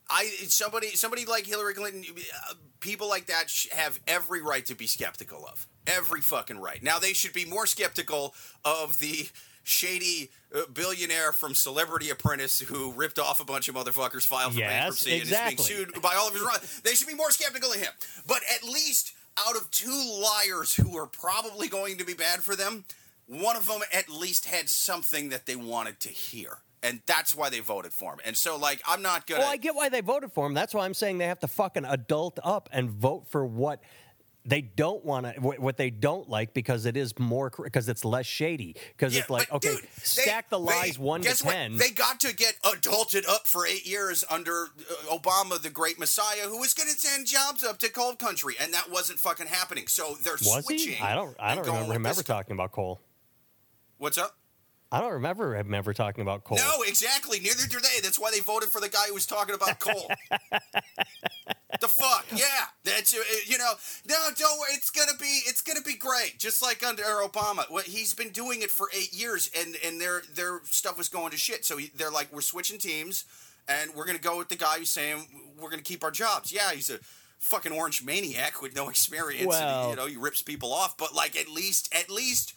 [0.09, 0.25] I.
[0.47, 2.03] Somebody, somebody like Hillary Clinton,
[2.49, 5.67] uh, people like that have every right to be skeptical of.
[5.85, 6.83] Every fucking right.
[6.83, 9.29] Now they should be more skeptical of the
[9.67, 14.59] shady uh, billionaire from Celebrity Apprentice who ripped off a bunch of motherfuckers, filed for
[14.59, 15.51] Yes, bankruptcy, exactly.
[15.51, 16.41] and is being sued by all of his.
[16.43, 17.91] run- They should be more skeptical of him.
[18.25, 19.13] But at least
[19.47, 22.85] out of two liars who are probably going to be bad for them,
[23.27, 26.59] one of them at least had something that they wanted to hear.
[26.83, 28.19] And that's why they voted for him.
[28.23, 29.41] And so, like, I'm not gonna.
[29.41, 30.53] Well, I get why they voted for him.
[30.53, 33.81] That's why I'm saying they have to fucking adult up and vote for what
[34.47, 35.41] they don't want to.
[35.41, 39.29] What they don't like because it is more because it's less shady because Yeah, it's
[39.29, 41.53] like okay, dude, they- stack the lies they- one to what?
[41.53, 41.77] ten.
[41.77, 44.63] They got to get adulted up for eight years under
[45.09, 48.55] uh, Obama, the great messiah, who was going to send jobs up to cold country,
[48.59, 49.87] and that wasn't fucking happening.
[49.87, 50.93] So they're was switching.
[50.93, 51.03] he?
[51.03, 51.35] I don't.
[51.39, 52.33] I don't remember him ever guy.
[52.35, 53.01] talking about coal.
[53.97, 54.37] What's up?
[54.91, 56.57] I don't remember him ever talking about coal.
[56.57, 57.39] No, exactly.
[57.39, 57.99] Neither do they.
[58.01, 60.09] That's why they voted for the guy who was talking about coal.
[61.81, 62.25] the fuck?
[62.33, 62.45] Yeah,
[62.83, 63.73] that's uh, you know.
[64.07, 64.69] No, don't worry.
[64.73, 66.39] It's gonna be it's gonna be great.
[66.39, 70.21] Just like under Obama, well, he's been doing it for eight years, and and their
[70.33, 71.65] their stuff was going to shit.
[71.65, 73.25] So he, they're like, we're switching teams,
[73.67, 75.25] and we're gonna go with the guy who's saying
[75.59, 76.51] we're gonna keep our jobs.
[76.51, 76.99] Yeah, he's a
[77.39, 79.41] fucking orange maniac with no experience.
[79.41, 80.97] and, Well- you know, he rips people off.
[80.97, 82.53] But like, at least at least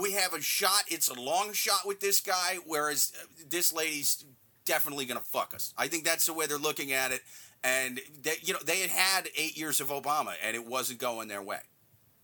[0.00, 0.84] we have a shot.
[0.88, 4.24] It's a long shot with this guy, whereas uh, this lady's
[4.64, 5.72] definitely going to fuck us.
[5.76, 7.22] I think that's the way they're looking at it.
[7.64, 11.28] And they, you know, they had had eight years of Obama, and it wasn't going
[11.28, 11.60] their way.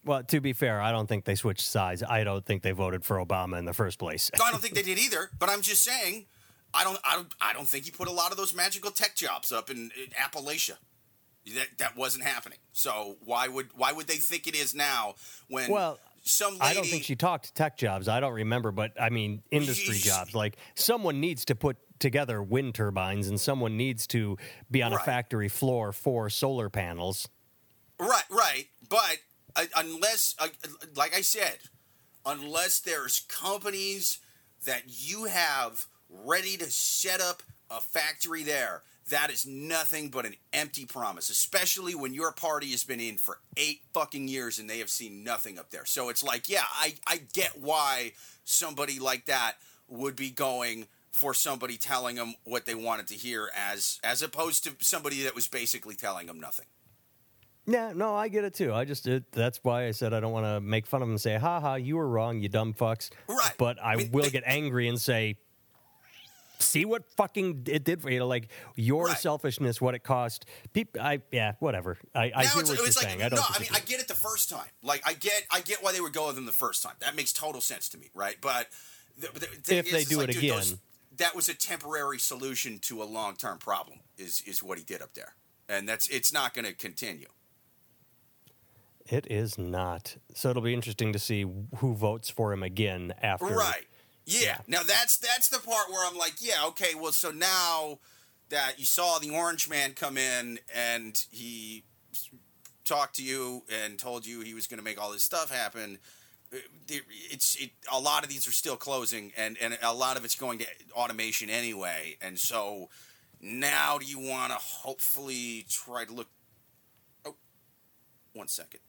[0.05, 2.03] Well, to be fair, I don't think they switched sides.
[2.03, 4.31] I don't think they voted for Obama in the first place.
[4.39, 5.31] No, I don't think they did either.
[5.39, 6.27] But I'm just saying,
[6.75, 9.17] I don't, I don't, I don't think he put a lot of those magical tech
[9.17, 10.77] jobs up in, in Appalachia.
[11.55, 12.59] That that wasn't happening.
[12.73, 15.17] So why would why would they think it is now
[15.49, 16.63] when Well, some lady?
[16.63, 18.09] I don't think she talked tech jobs.
[18.09, 20.35] I don't remember, but I mean industry jobs.
[20.35, 24.37] Like someone needs to put together wind turbines, and someone needs to
[24.71, 27.29] be on a factory floor for solar panels.
[27.99, 28.67] Right, right.
[28.89, 29.19] But
[29.57, 30.49] uh, unless, uh,
[30.97, 31.59] like I said,
[32.27, 34.19] unless there's companies
[34.65, 40.35] that you have ready to set up a factory there, that is nothing but an
[40.53, 44.79] empty promise, especially when your party has been in for eight fucking years and they
[44.79, 45.85] have seen nothing up there.
[45.85, 48.13] So it's like, yeah, I, I get why
[48.45, 49.55] somebody like that
[49.89, 54.65] would be going for somebody telling them what they wanted to hear as as opposed
[54.65, 56.67] to somebody that was basically telling them nothing.
[57.67, 58.75] Yeah, no, I get it too.
[58.75, 61.13] I just it, that's why I said I don't want to make fun of them
[61.13, 63.53] and say, "Ha ha, you were wrong, you dumb fucks." Right.
[63.57, 65.37] But I, I mean, will they- get angry and say,
[66.65, 69.19] "See what fucking it did for you." know, Like your Right.
[69.19, 70.47] selfishness, what it cost.
[70.73, 71.99] People, I yeah, whatever.
[72.15, 73.23] I, I hear it's, what you're like saying.
[73.23, 73.39] I don't.
[73.39, 73.69] no, I mean.
[73.73, 74.69] I get it the first time.
[74.83, 76.95] Like I get I get why they would go with them the first time.
[77.01, 78.37] That makes total sense to me, right?
[78.41, 78.69] But
[79.19, 79.29] the,
[79.67, 80.81] the If is, they do like, it dude, those- again.
[81.19, 84.01] that was a temporary solution to a long term problem.
[84.19, 85.35] Is is what he did up there,
[85.69, 87.29] and that's it's not going to continue.
[89.07, 90.17] It is not.
[90.35, 91.45] So it'll be interesting to see
[91.77, 93.45] who votes for him again after.
[93.47, 93.85] Right.
[94.27, 94.41] Yeah.
[94.43, 94.59] Yeah.
[94.69, 97.99] Now that's that's the part where I'm like, yeah, okay, well, so now
[98.51, 101.85] that you saw the orange man come in and he
[102.85, 105.99] talked to you and told you he was going to make all this stuff happen,
[106.53, 106.57] uh,
[106.89, 110.25] it- it's it, a lot of these are still closing and and a lot of
[110.25, 112.89] it's going to automation anyway, and so
[113.41, 116.29] now do you want to hopefully try to look?
[117.27, 117.35] Oh,
[118.33, 118.81] one second.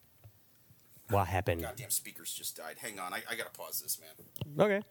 [1.08, 1.62] What happened?
[1.62, 2.76] Goddamn speakers just died.
[2.78, 4.66] Hang on, I, I gotta pause this, man.
[4.66, 4.84] Okay.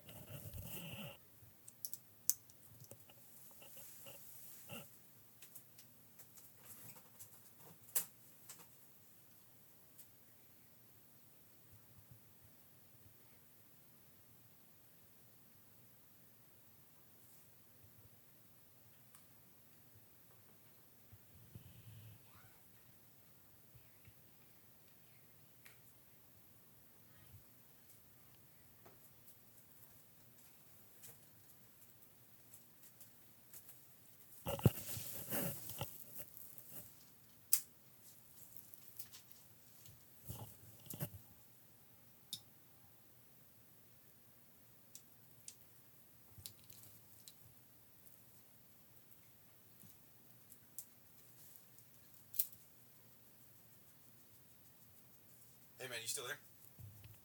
[55.96, 56.40] Man, you still there?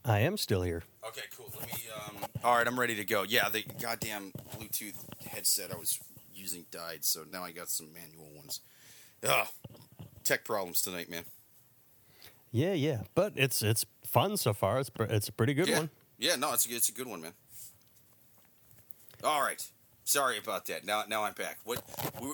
[0.04, 0.84] I am still here.
[1.06, 1.52] Okay, cool.
[1.58, 1.84] Let me.
[1.94, 3.24] Um, all right, I'm ready to go.
[3.24, 4.94] Yeah, the goddamn Bluetooth
[5.26, 5.98] headset I was
[6.32, 8.60] using died, so now I got some manual ones.
[9.28, 9.48] Ugh,
[10.24, 11.24] tech problems tonight, man.
[12.52, 14.78] Yeah, yeah, but it's it's fun so far.
[14.78, 15.90] It's it's a pretty good yeah, one.
[16.18, 16.36] yeah.
[16.36, 17.32] No, it's a, it's a good one, man.
[19.24, 19.62] All right.
[20.04, 20.86] Sorry about that.
[20.86, 21.58] Now now I'm back.
[21.64, 21.82] What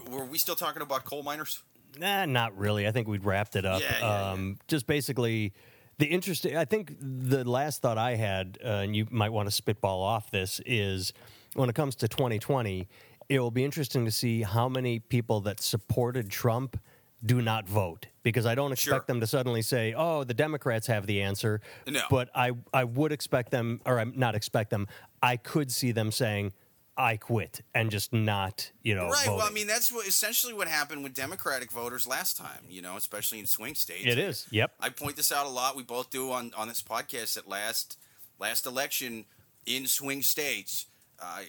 [0.09, 1.63] were, we still talking about coal miners?
[1.99, 2.87] Nah, not really.
[2.87, 3.81] I think we'd wrapped it up.
[3.81, 5.55] Yeah, yeah, um, Just basically,
[5.99, 6.57] the interesting.
[6.57, 10.31] I think the last thought I had, uh, and you might want to spitball off
[10.31, 11.13] this, is
[11.55, 12.89] when it comes to 2020,
[13.29, 16.79] it will be interesting to see how many people that supported Trump
[17.25, 19.05] do not vote because I don't expect Sure.
[19.07, 22.03] them to suddenly say, "Oh, the Democrats have the answer." No.
[22.11, 24.87] But I I would expect them, or I'm not expect them.
[25.23, 26.53] I could see them saying,
[26.99, 29.27] I quit and just not, you know, Right.
[29.29, 32.65] Well, I mean, that's what, essentially what happened with Democratic voters last time.
[32.69, 34.07] You know, especially in swing states.
[34.07, 34.47] it is.
[34.51, 34.73] Yep.
[34.81, 35.77] I point this out a lot.
[35.77, 37.99] We both do on, on this podcast that last
[38.39, 39.27] last election
[39.67, 40.87] in swing states,
[41.21, 41.41] uh,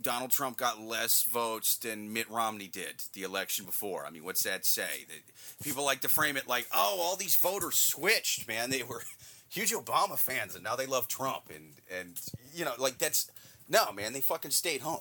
[0.00, 4.06] Donald Trump got less votes than Mitt Romney did the election before.
[4.06, 5.06] I mean, what's that say?
[5.08, 8.70] That people like to frame it like, oh, all these voters switched, man.
[8.70, 9.02] They were
[9.50, 12.20] huge Obama fans and now they love Trump, and and
[12.54, 13.30] you know, like that's
[13.68, 14.12] no, man.
[14.12, 15.00] They fucking stayed home.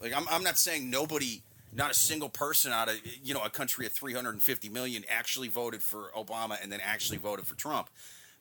[0.00, 1.42] Like I'm, I'm not saying nobody.
[1.74, 5.82] Not a single person out of you know a country of 350 million actually voted
[5.82, 7.90] for Obama and then actually voted for Trump.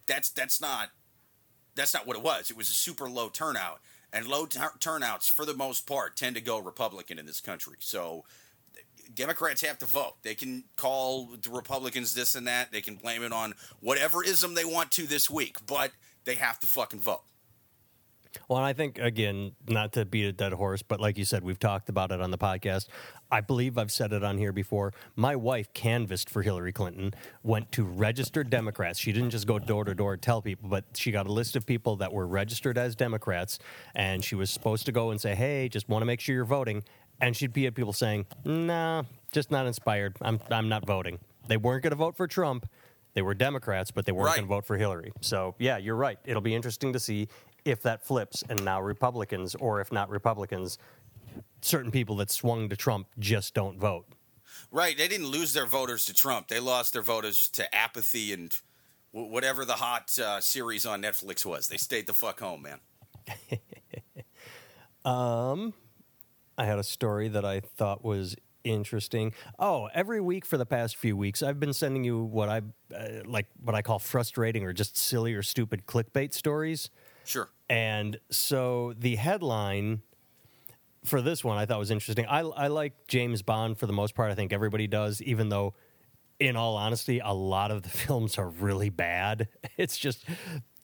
[0.06, 0.91] That's that's not
[1.75, 2.49] that's not what it was.
[2.49, 3.82] It was a super low turnout,
[4.13, 7.75] and low tur- turnouts for the most part tend to go Republican in this country.
[7.80, 8.23] So
[9.13, 10.15] Democrats have to vote.
[10.23, 12.71] They can call the Republicans this and that.
[12.71, 15.91] They can blame it on whatever ism they want to this week, but
[16.25, 17.23] they have to fucking vote.
[18.47, 21.60] Well, I think again, not to beat a dead horse, but like you said, we've
[21.60, 22.88] talked about it on the podcast.
[23.32, 24.93] I believe I've said it on here before.
[25.15, 29.00] My wife canvassed for Hillary Clinton, went to registered Democrats.
[29.00, 31.65] She didn't just go door to door tell people, but she got a list of
[31.65, 33.60] people that were registered as Democrats,
[33.95, 36.45] and she was supposed to go and say, "Hey, just want to make sure you're
[36.45, 36.84] voting."
[37.19, 40.15] And she'd be at people saying, "Nah, just not inspired.
[40.21, 42.69] I'm I'm not voting." They weren't going to vote for Trump.
[43.13, 44.36] They were Democrats, but they weren't Right.
[44.36, 45.12] going to vote for Hillary.
[45.21, 46.19] So, yeah, you're right.
[46.23, 47.28] It'll be interesting to see
[47.67, 50.77] if that flips and now Republicans, or if not Republicans,
[51.62, 54.06] certain people that swung to Trump just don't vote.
[54.71, 54.97] Right.
[54.97, 56.47] They didn't lose their voters to Trump.
[56.47, 58.53] They lost their voters to apathy and
[59.13, 61.67] w- whatever the hot uh, series on Netflix was.
[61.67, 62.80] They stayed the fuck home, man.
[65.06, 65.73] um,
[66.58, 69.34] I had a story that I thought was interesting.
[69.60, 72.62] Oh, every week for the past few weeks, I've been sending you what I
[72.93, 76.89] uh, like, what I call frustrating or just silly or stupid clickbait stories.
[77.27, 77.49] Sure.
[77.69, 80.01] And so the headline
[81.03, 82.25] for this one I thought was interesting.
[82.25, 84.31] I, I like James Bond for the most part.
[84.31, 85.73] I think everybody does, even though,
[86.39, 89.47] in all honesty, a lot of the films are really bad.
[89.77, 90.23] It's just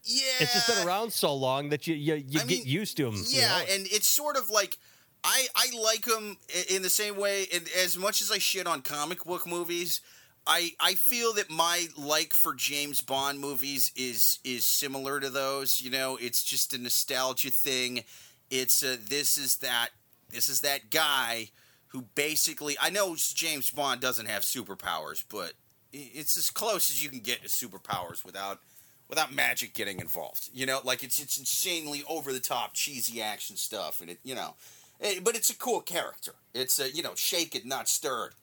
[0.03, 0.21] Yeah.
[0.39, 3.15] it's just been around so long that you you, you get mean, used to them.
[3.27, 4.77] Yeah, and it's sort of like
[5.23, 6.37] I I like them
[6.69, 7.47] in the same way.
[7.53, 10.01] And as much as I shit on comic book movies,
[10.45, 15.81] I I feel that my like for James Bond movies is is similar to those.
[15.81, 18.03] You know, it's just a nostalgia thing.
[18.49, 19.89] It's a this is that
[20.29, 21.49] this is that guy
[21.87, 25.53] who basically I know James Bond doesn't have superpowers, but
[25.93, 28.59] it's as close as you can get to superpowers without
[29.07, 30.49] without magic getting involved.
[30.53, 34.35] You know, like it's it's insanely over the top, cheesy action stuff, and it you
[34.35, 34.55] know,
[34.99, 36.33] eh, but it's a cool character.
[36.53, 38.33] It's a you know, shake it, not stirred.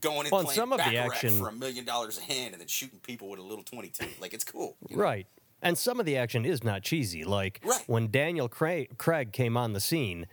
[0.00, 2.60] Going and Well, playing some of the action- for a million dollars a hand, and
[2.60, 4.08] then shooting people with a little twenty two.
[4.20, 5.02] Like it's cool, you know?
[5.02, 5.26] Right.
[5.62, 7.24] And some of the action is not cheesy.
[7.24, 7.82] Like Right.
[7.86, 10.26] when Daniel Craig, Craig came on the scene,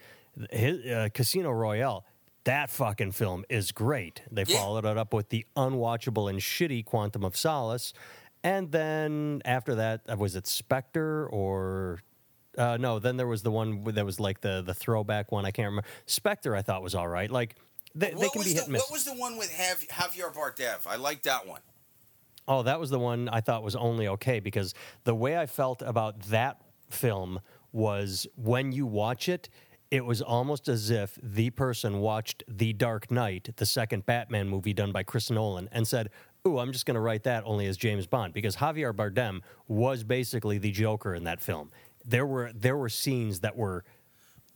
[0.52, 2.06] his, uh, Casino Royale,
[2.44, 4.22] that fucking film is great.
[4.30, 4.58] They Yeah.
[4.58, 7.94] followed it up with the unwatchable and shitty Quantum of Solace.
[8.44, 12.02] And then after that, uh, was it Spectre or.
[12.58, 15.46] Uh, no, then there was the one that was like the the throwback one.
[15.46, 15.88] I can't remember.
[16.06, 17.32] Spectre, I thought was all right.
[17.32, 17.56] Like
[17.96, 18.82] they, they What can was be the, hit and miss.
[18.82, 20.80] What was the one with Javier Bardem?
[20.88, 21.62] I like that one.
[22.48, 24.74] Oh, that was the one I thought was only okay because
[25.06, 27.40] the way I felt about that film
[27.72, 29.50] was when you watch it,
[29.92, 34.74] it was almost as if the person watched The Dark Knight, the second Batman movie
[34.74, 36.10] done by Chris Nolan, and said,
[36.48, 40.04] Ooh, I'm just going to write that only as James Bond because Javier Bardem was
[40.04, 41.72] basically the Joker in that film.
[42.04, 43.86] There were there were scenes that were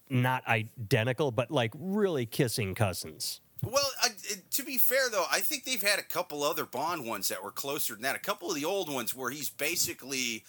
[0.09, 3.41] not identical, but like really kissing cousins.
[3.63, 4.09] Well, I,
[4.51, 7.51] to be fair though, I think they've had a couple other Bond ones that were
[7.51, 8.15] closer than that.
[8.15, 10.43] A couple of the old ones where he's basically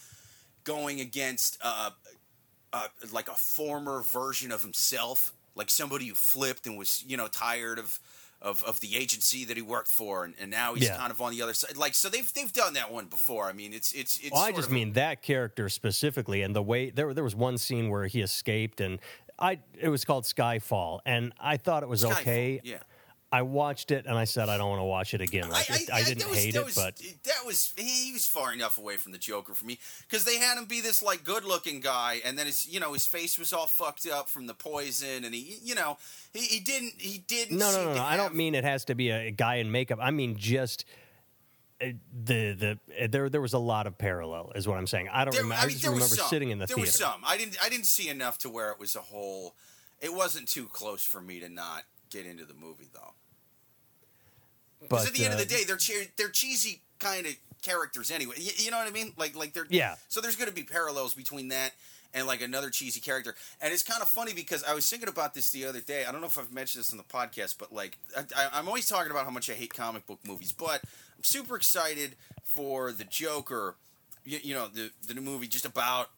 [0.65, 1.91] going against uh,
[2.73, 7.27] uh, like a former version of himself, like somebody who flipped and was you know
[7.29, 7.99] tired of.
[8.41, 10.97] Of, of the agency that he worked for, and, and now he's Yeah.
[10.97, 11.77] kind of on the other side.
[11.77, 13.47] Like, so they've they've done that one before.
[13.47, 14.31] I mean, it's it's it's.
[14.31, 17.59] Well, I just of- mean that character specifically, and the way there there was one
[17.59, 19.01] scene where he escaped, and
[19.39, 22.61] I it was called Skyfall, and I thought it was Skyfall, okay.
[22.65, 22.79] yeah.
[23.31, 25.51] I watched it and I said I don't want to watch it again.
[25.51, 28.79] Like it, I, didn't was- hate it, was- but that was he was far enough
[28.79, 32.23] away from the Joker for me because they had him be this like good-looking guy,
[32.25, 35.35] and then his you know his face was all fucked up from the poison, and
[35.35, 35.99] he you know
[36.33, 37.59] he, he didn't he didn't.
[37.59, 38.03] no, no, no, no.
[38.03, 39.99] I don't mean it has to be a guy in makeup.
[40.01, 40.87] I mean just.
[41.81, 41.87] Uh,
[42.25, 45.09] The the uh, there there was a lot of parallel is what I'm saying.
[45.13, 45.63] I don't There, remember.
[45.63, 46.29] I I, just there was remember some.
[46.29, 46.87] sitting in the there theater.
[46.89, 47.23] was some.
[47.27, 49.55] I didn't I didn't see enough to where it was a whole.
[50.01, 53.13] It wasn't too close for me to not get into the movie though.
[54.81, 57.35] Because But at the end of uh, the day, they're che- they're cheesy kind of
[57.63, 58.37] characters anyway.
[58.39, 59.13] You, you know what I mean?
[59.17, 59.97] Like like they're Yeah.
[60.09, 61.73] So there's going to be parallels between that
[62.15, 63.35] and like another cheesy character.
[63.61, 66.05] And it's kind of funny because I was thinking about this the other day.
[66.05, 68.87] I don't know if I've mentioned this in the podcast, but like I, I'm always
[68.89, 70.83] talking about how much I hate comic book movies, but
[71.17, 73.77] I'm super excited for the Joker.
[74.25, 76.11] You, you know the the new movie just about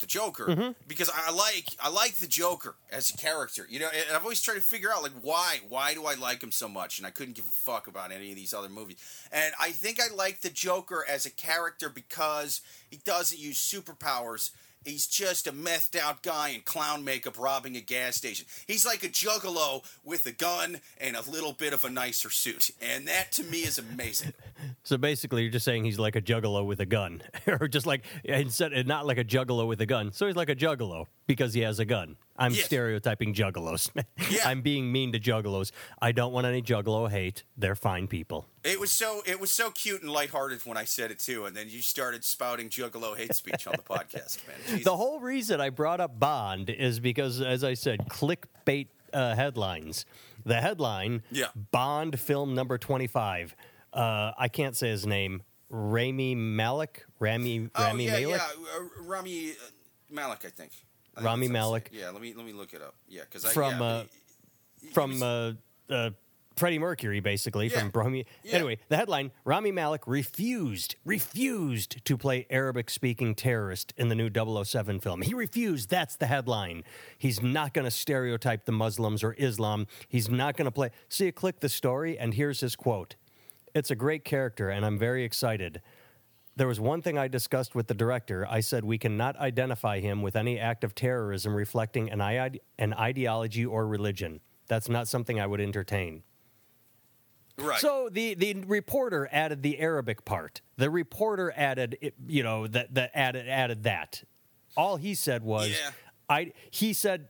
[0.00, 0.70] the Joker Mm-hmm.
[0.88, 3.66] because I like I like the Joker as a character.
[3.68, 6.42] You know, and I've always tried to figure out like why why do I like
[6.42, 8.96] him so much, and I couldn't give a fuck about any of these other movies.
[9.30, 14.50] And I think I like the Joker as a character because he doesn't use superpowers.
[14.84, 18.46] He's just a methed out guy in clown makeup robbing a gas station.
[18.66, 22.70] He's like a juggalo with a gun and a little bit of a nicer suit.
[22.80, 24.32] And that to me is amazing.
[24.82, 28.04] So basically, you're just saying he's like a juggalo with a gun, or just like
[28.24, 30.12] instead, not like a juggalo with a gun.
[30.12, 32.16] So he's like a juggalo because he has a gun.
[32.36, 32.64] I'm Yes.
[32.66, 33.90] stereotyping juggalos.
[34.30, 34.48] Yeah.
[34.48, 35.72] I'm being mean to juggalos.
[36.00, 37.44] I don't want any juggalo hate.
[37.56, 38.46] They're fine people.
[38.64, 41.56] It was so it was so cute and lighthearted when I said it too, and
[41.56, 44.56] then you started spouting juggalo hate speech on the podcast, man.
[44.68, 44.84] Jesus.
[44.84, 50.04] The whole reason I brought up Bond is because, as I said, clickbait uh, headlines.
[50.44, 51.46] The headline: Yeah.
[51.72, 53.54] Bond film number twenty-five.
[53.92, 55.42] Uh, I can't say his name.
[55.68, 57.04] Rami Malek.
[57.18, 58.28] Rami oh Rami yeah, Malek.
[58.40, 59.54] yeah, uh, Rami uh,
[60.10, 60.72] Malik, I think.
[61.20, 61.90] I Rami that's how it's Malek.
[61.92, 62.94] Yeah, let me let me look it up.
[63.08, 64.02] Yeah, because From, yeah, uh,
[64.80, 65.52] he- he from was- uh,
[65.88, 66.10] uh,
[66.56, 67.78] Freddie Mercury, basically Yeah.
[67.80, 68.26] from Bohemian.
[68.44, 68.56] Yeah.
[68.56, 75.00] Anyway, the headline: Rami Malek refused refused to play Arabic-speaking terrorist in the new 007
[75.00, 75.22] film.
[75.22, 75.88] He refused.
[75.90, 76.84] That's the headline.
[77.16, 79.86] He's not going to stereotype the Muslims or Islam.
[80.08, 80.90] He's not going to play.
[81.08, 83.16] See, click the story, and here's his quote.
[83.74, 85.80] It's a great character, and I'm very excited.
[86.60, 88.46] There was one thing I discussed with the director.
[88.46, 92.92] I said we cannot identify him with any act of terrorism reflecting an, ide- an
[92.92, 94.40] ideology or religion.
[94.68, 96.22] That's not something I would entertain.
[97.56, 97.80] right.
[97.80, 100.60] So the, the reporter added the Arabic part.
[100.76, 104.22] The reporter added, you know, that that added added that.
[104.76, 105.90] All he said was, Yeah.
[106.28, 106.52] I.
[106.70, 107.28] He said,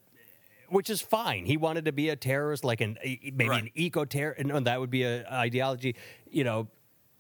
[0.71, 1.47] which is fine.
[1.47, 3.63] He wanted to be a terrorist, like an maybe Right.
[3.63, 4.35] an eco terror.
[4.41, 5.95] No, that would be an ideology.
[6.29, 6.69] You know,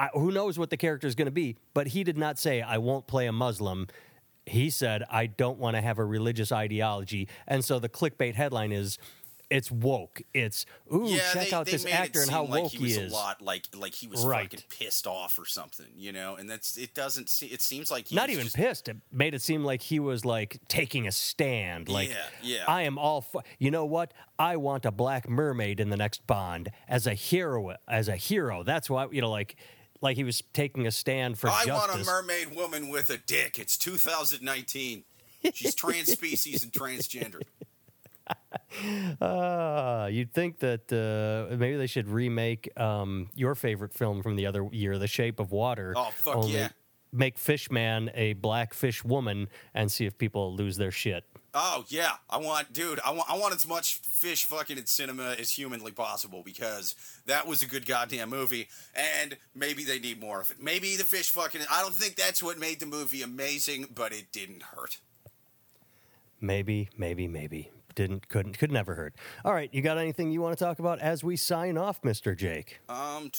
[0.00, 1.56] I, who knows what the character is going to be?
[1.74, 3.86] But he did not say, "I won't play a Muslim."
[4.46, 8.72] He said, "I don't want to have a religious ideology." And so the clickbait headline
[8.72, 8.98] is.
[9.52, 10.22] It's woke.
[10.32, 12.96] It's ooh, yeah, check they, out they this actor and how like woke he was
[12.96, 13.10] is.
[13.12, 14.48] a lot like like he was Right.
[14.48, 16.36] fucking pissed off or something, you know.
[16.36, 16.94] And that's it.
[16.94, 17.46] Doesn't see.
[17.46, 18.88] It seems like he not even just- pissed.
[18.88, 21.88] It made it seem like he was like taking a stand.
[21.88, 22.64] Like, Yeah, yeah.
[22.68, 23.22] I am all.
[23.22, 24.14] Fu- you know what?
[24.38, 27.74] I want a black mermaid in the next Bond as a hero.
[27.88, 28.62] As a hero.
[28.62, 29.56] That's why you know, like,
[30.00, 31.96] like he was taking a stand for I justice.
[31.96, 33.58] want a mermaid woman with a dick.
[33.58, 35.04] It's 2019.
[35.54, 37.40] She's trans species and transgender.
[39.20, 44.46] Uh, you'd think that uh, maybe they should remake um, your favorite film from the
[44.46, 45.94] other year, The Shape of Water.
[45.96, 46.68] Oh, fuck only yeah.
[47.12, 51.24] Make Fishman a black fish woman and see if people lose their shit.
[51.52, 53.00] Oh yeah, I want, dude.
[53.04, 56.94] I want, I want as much fish fucking in cinema as humanly possible because
[57.26, 60.62] that was a good goddamn movie, and maybe they need more of it.
[60.62, 61.62] Maybe the fish fucking.
[61.68, 64.98] I don't think that's what made the movie amazing, but it didn't hurt.
[66.40, 67.70] Maybe, maybe, maybe.
[67.94, 69.14] Didn't, couldn't, could never hurt.
[69.44, 72.36] All right, you got anything you want to talk about as we sign off, Mr.
[72.36, 72.78] Jake?
[72.88, 73.30] Um,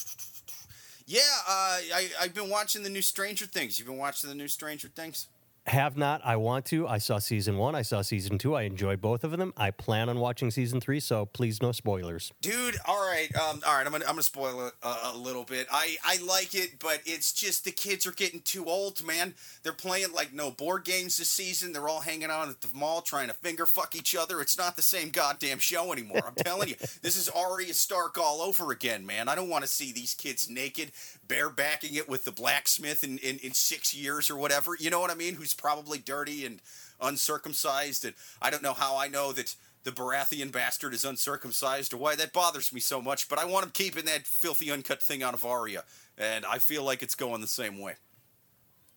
[1.12, 3.78] yeah, uh, I I've been watching the new Stranger Things.
[3.78, 5.28] You've been watching the new Stranger Things.
[5.68, 6.22] Have not.
[6.26, 6.88] I want to.
[6.88, 7.76] I saw season one.
[7.76, 8.56] I saw season two.
[8.56, 9.54] I enjoyed both of them.
[9.56, 12.32] I plan on watching season three, so please no spoilers.
[12.42, 13.86] Dude, all right, um, all right.
[13.86, 15.68] I'm gonna, I'm gonna spoil it a, a little bit.
[15.72, 19.36] I, I like it, but it's just the kids are getting too old, man.
[19.62, 21.74] They're playing like no board games this season.
[21.74, 24.42] They're all hanging out at the mall trying to finger fuck each other.
[24.42, 26.24] It's not the same goddamn show anymore.
[26.26, 29.30] I'm telling you, this is Arya Stark all over again, man.
[29.30, 30.92] I don't want to see these kids naked,
[31.28, 34.76] barebacking it with the blacksmith in, in, in six years or whatever.
[34.80, 35.36] You know what I mean?
[35.36, 36.62] Who's probably dirty and
[37.00, 41.98] uncircumcised, and I don't know how I know that the Baratheon bastard is uncircumcised or
[41.98, 45.24] why that bothers me so much, but I want him keeping that filthy uncut thing
[45.24, 45.84] out of Arya,
[46.18, 47.96] and I feel like it's going the same way.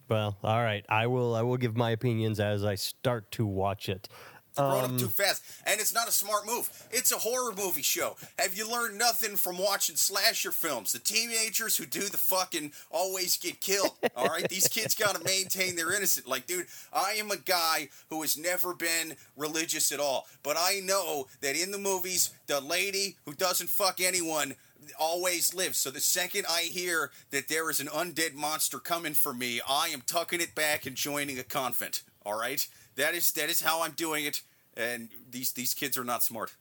[0.09, 0.85] Well, all right.
[0.89, 1.35] I will.
[1.35, 4.09] I will give my opinions as I start to watch it.
[4.57, 6.71] Growing up um, too fast, and it's not a smart move.
[6.93, 8.15] It's a horror movie show.
[8.39, 10.93] Have you learned nothing from watching slasher films?
[10.93, 13.91] The teenagers who do the fucking always get killed.
[14.17, 16.29] All right, these kids got to maintain their innocence.
[16.29, 20.81] Like, dude, I am a guy who has never been religious at all, but I
[20.85, 24.55] know that in the movies, the lady who doesn't fuck anyone
[24.99, 25.79] always lives.
[25.79, 29.89] So the second I hear that there is an undead monster coming for me, I
[29.89, 32.03] am tucking it back and joining a convent.
[32.25, 32.67] All right,
[32.97, 34.43] that is that is how I'm doing it.
[34.77, 36.55] And these these kids are not smart.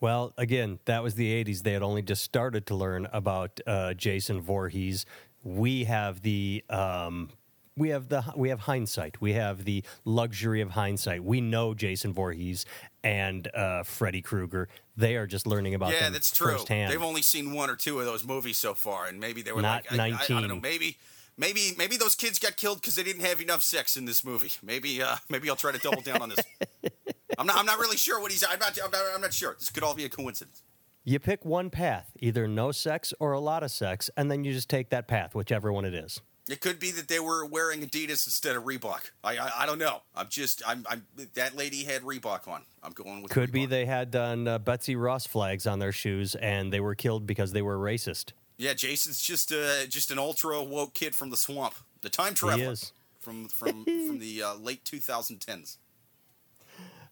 [0.00, 1.62] Well, again, that was the '80s.
[1.62, 5.06] They had only just started to learn about uh, Jason Voorhees.
[5.44, 7.30] We have the um,
[7.76, 9.20] we have the we have hindsight.
[9.20, 11.22] We have the luxury of hindsight.
[11.24, 12.66] We know Jason Voorhees
[13.02, 14.68] and uh, Freddy Krueger.
[14.96, 16.52] They are just learning about yeah, them that's true.
[16.52, 16.92] firsthand.
[16.92, 19.62] They've only seen one or two of those movies so far, and maybe they were
[19.62, 20.40] Not like, I- I, I, 19.
[20.40, 20.98] don't know, maybe.
[21.36, 24.52] Maybe maybe those kids got killed because they didn't have enough sex in this movie.
[24.62, 26.40] Maybe uh, maybe I'll try to double down on this.
[27.38, 28.44] I'm not I'm not really sure what he's.
[28.44, 29.56] I'm not I'm not, I'm not sure.
[29.58, 30.62] This could all be a coincidence.
[31.04, 34.52] you pick one path, either no sex or a lot of sex, and then you
[34.52, 36.20] just take that path, whichever one it is.
[36.48, 39.10] It could be that they were wearing Adidas instead of Reebok.
[39.24, 40.02] I I, I don't know.
[40.14, 42.62] I'm just I'm, I'm that lady had Reebok on.
[42.82, 46.34] I'm going with Could be they had done uh, Betsy Ross flags on their shoes
[46.34, 48.32] and they were killed because they were racist.
[48.62, 51.74] Yeah, Jason's just uh, just an ultra woke kid from the swamp.
[52.02, 52.92] The time traveler is.
[53.18, 55.78] from from from the uh, late 2010s.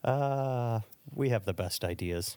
[0.04, 0.80] Uh,
[1.12, 2.36] we have the best ideas.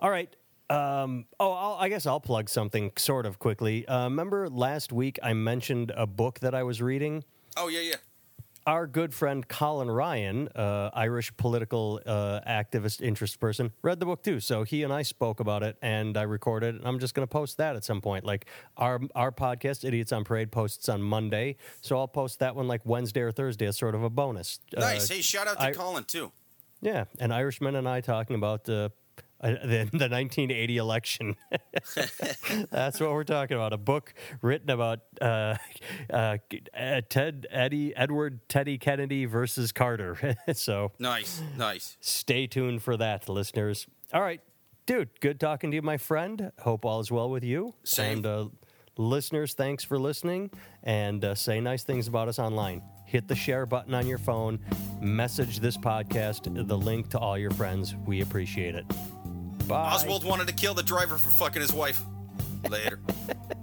[0.00, 0.34] All right.
[0.70, 3.86] Um, oh, I'll, I guess I'll plug something sort of quickly.
[3.86, 7.24] Uh, remember last week I mentioned a book that I was reading?
[7.54, 7.96] Oh yeah, yeah.
[8.66, 14.22] Our good friend Colin Ryan, uh, Irish political uh, activist interest person, read the book
[14.22, 14.38] too.
[14.38, 16.74] So he and I spoke about it, and I recorded.
[16.76, 18.24] And I'm just going to post that at some point.
[18.24, 18.46] Like
[18.76, 22.82] our our podcast, Idiots on Parade, posts on Monday, so I'll post that one like
[22.84, 24.60] Wednesday or Thursday as sort of a bonus.
[24.76, 25.10] Nice.
[25.10, 26.30] Uh, hey, shout out to I- Colin too.
[26.82, 28.92] yeah, an Irishman and I talking about the
[29.42, 31.36] uh, the, the 1980 election.
[32.70, 33.72] That's what we're talking about.
[33.72, 35.56] A book written about uh,
[36.12, 36.36] uh,
[36.76, 40.36] uh, Ted Eddie Edward Teddy Kennedy versus Carter.
[40.52, 41.96] so Nice, nice.
[42.00, 43.86] stay tuned for that, listeners.
[44.12, 44.40] All right,
[44.86, 45.08] dude.
[45.20, 46.52] Good talking to you, my friend.
[46.60, 47.74] Hope all is well with you.
[47.84, 48.18] Same.
[48.18, 48.48] And uh,
[48.96, 50.50] listeners, thanks for listening
[50.82, 52.82] and uh, say nice things about us online.
[53.06, 54.60] Hit the share button on your phone.
[55.00, 57.94] Message this podcast, the link to all your friends.
[58.06, 58.84] We appreciate it.
[59.68, 59.92] Bye.
[59.92, 62.02] Oswald wanted to kill the driver for fucking his wife.
[62.68, 63.00] Later.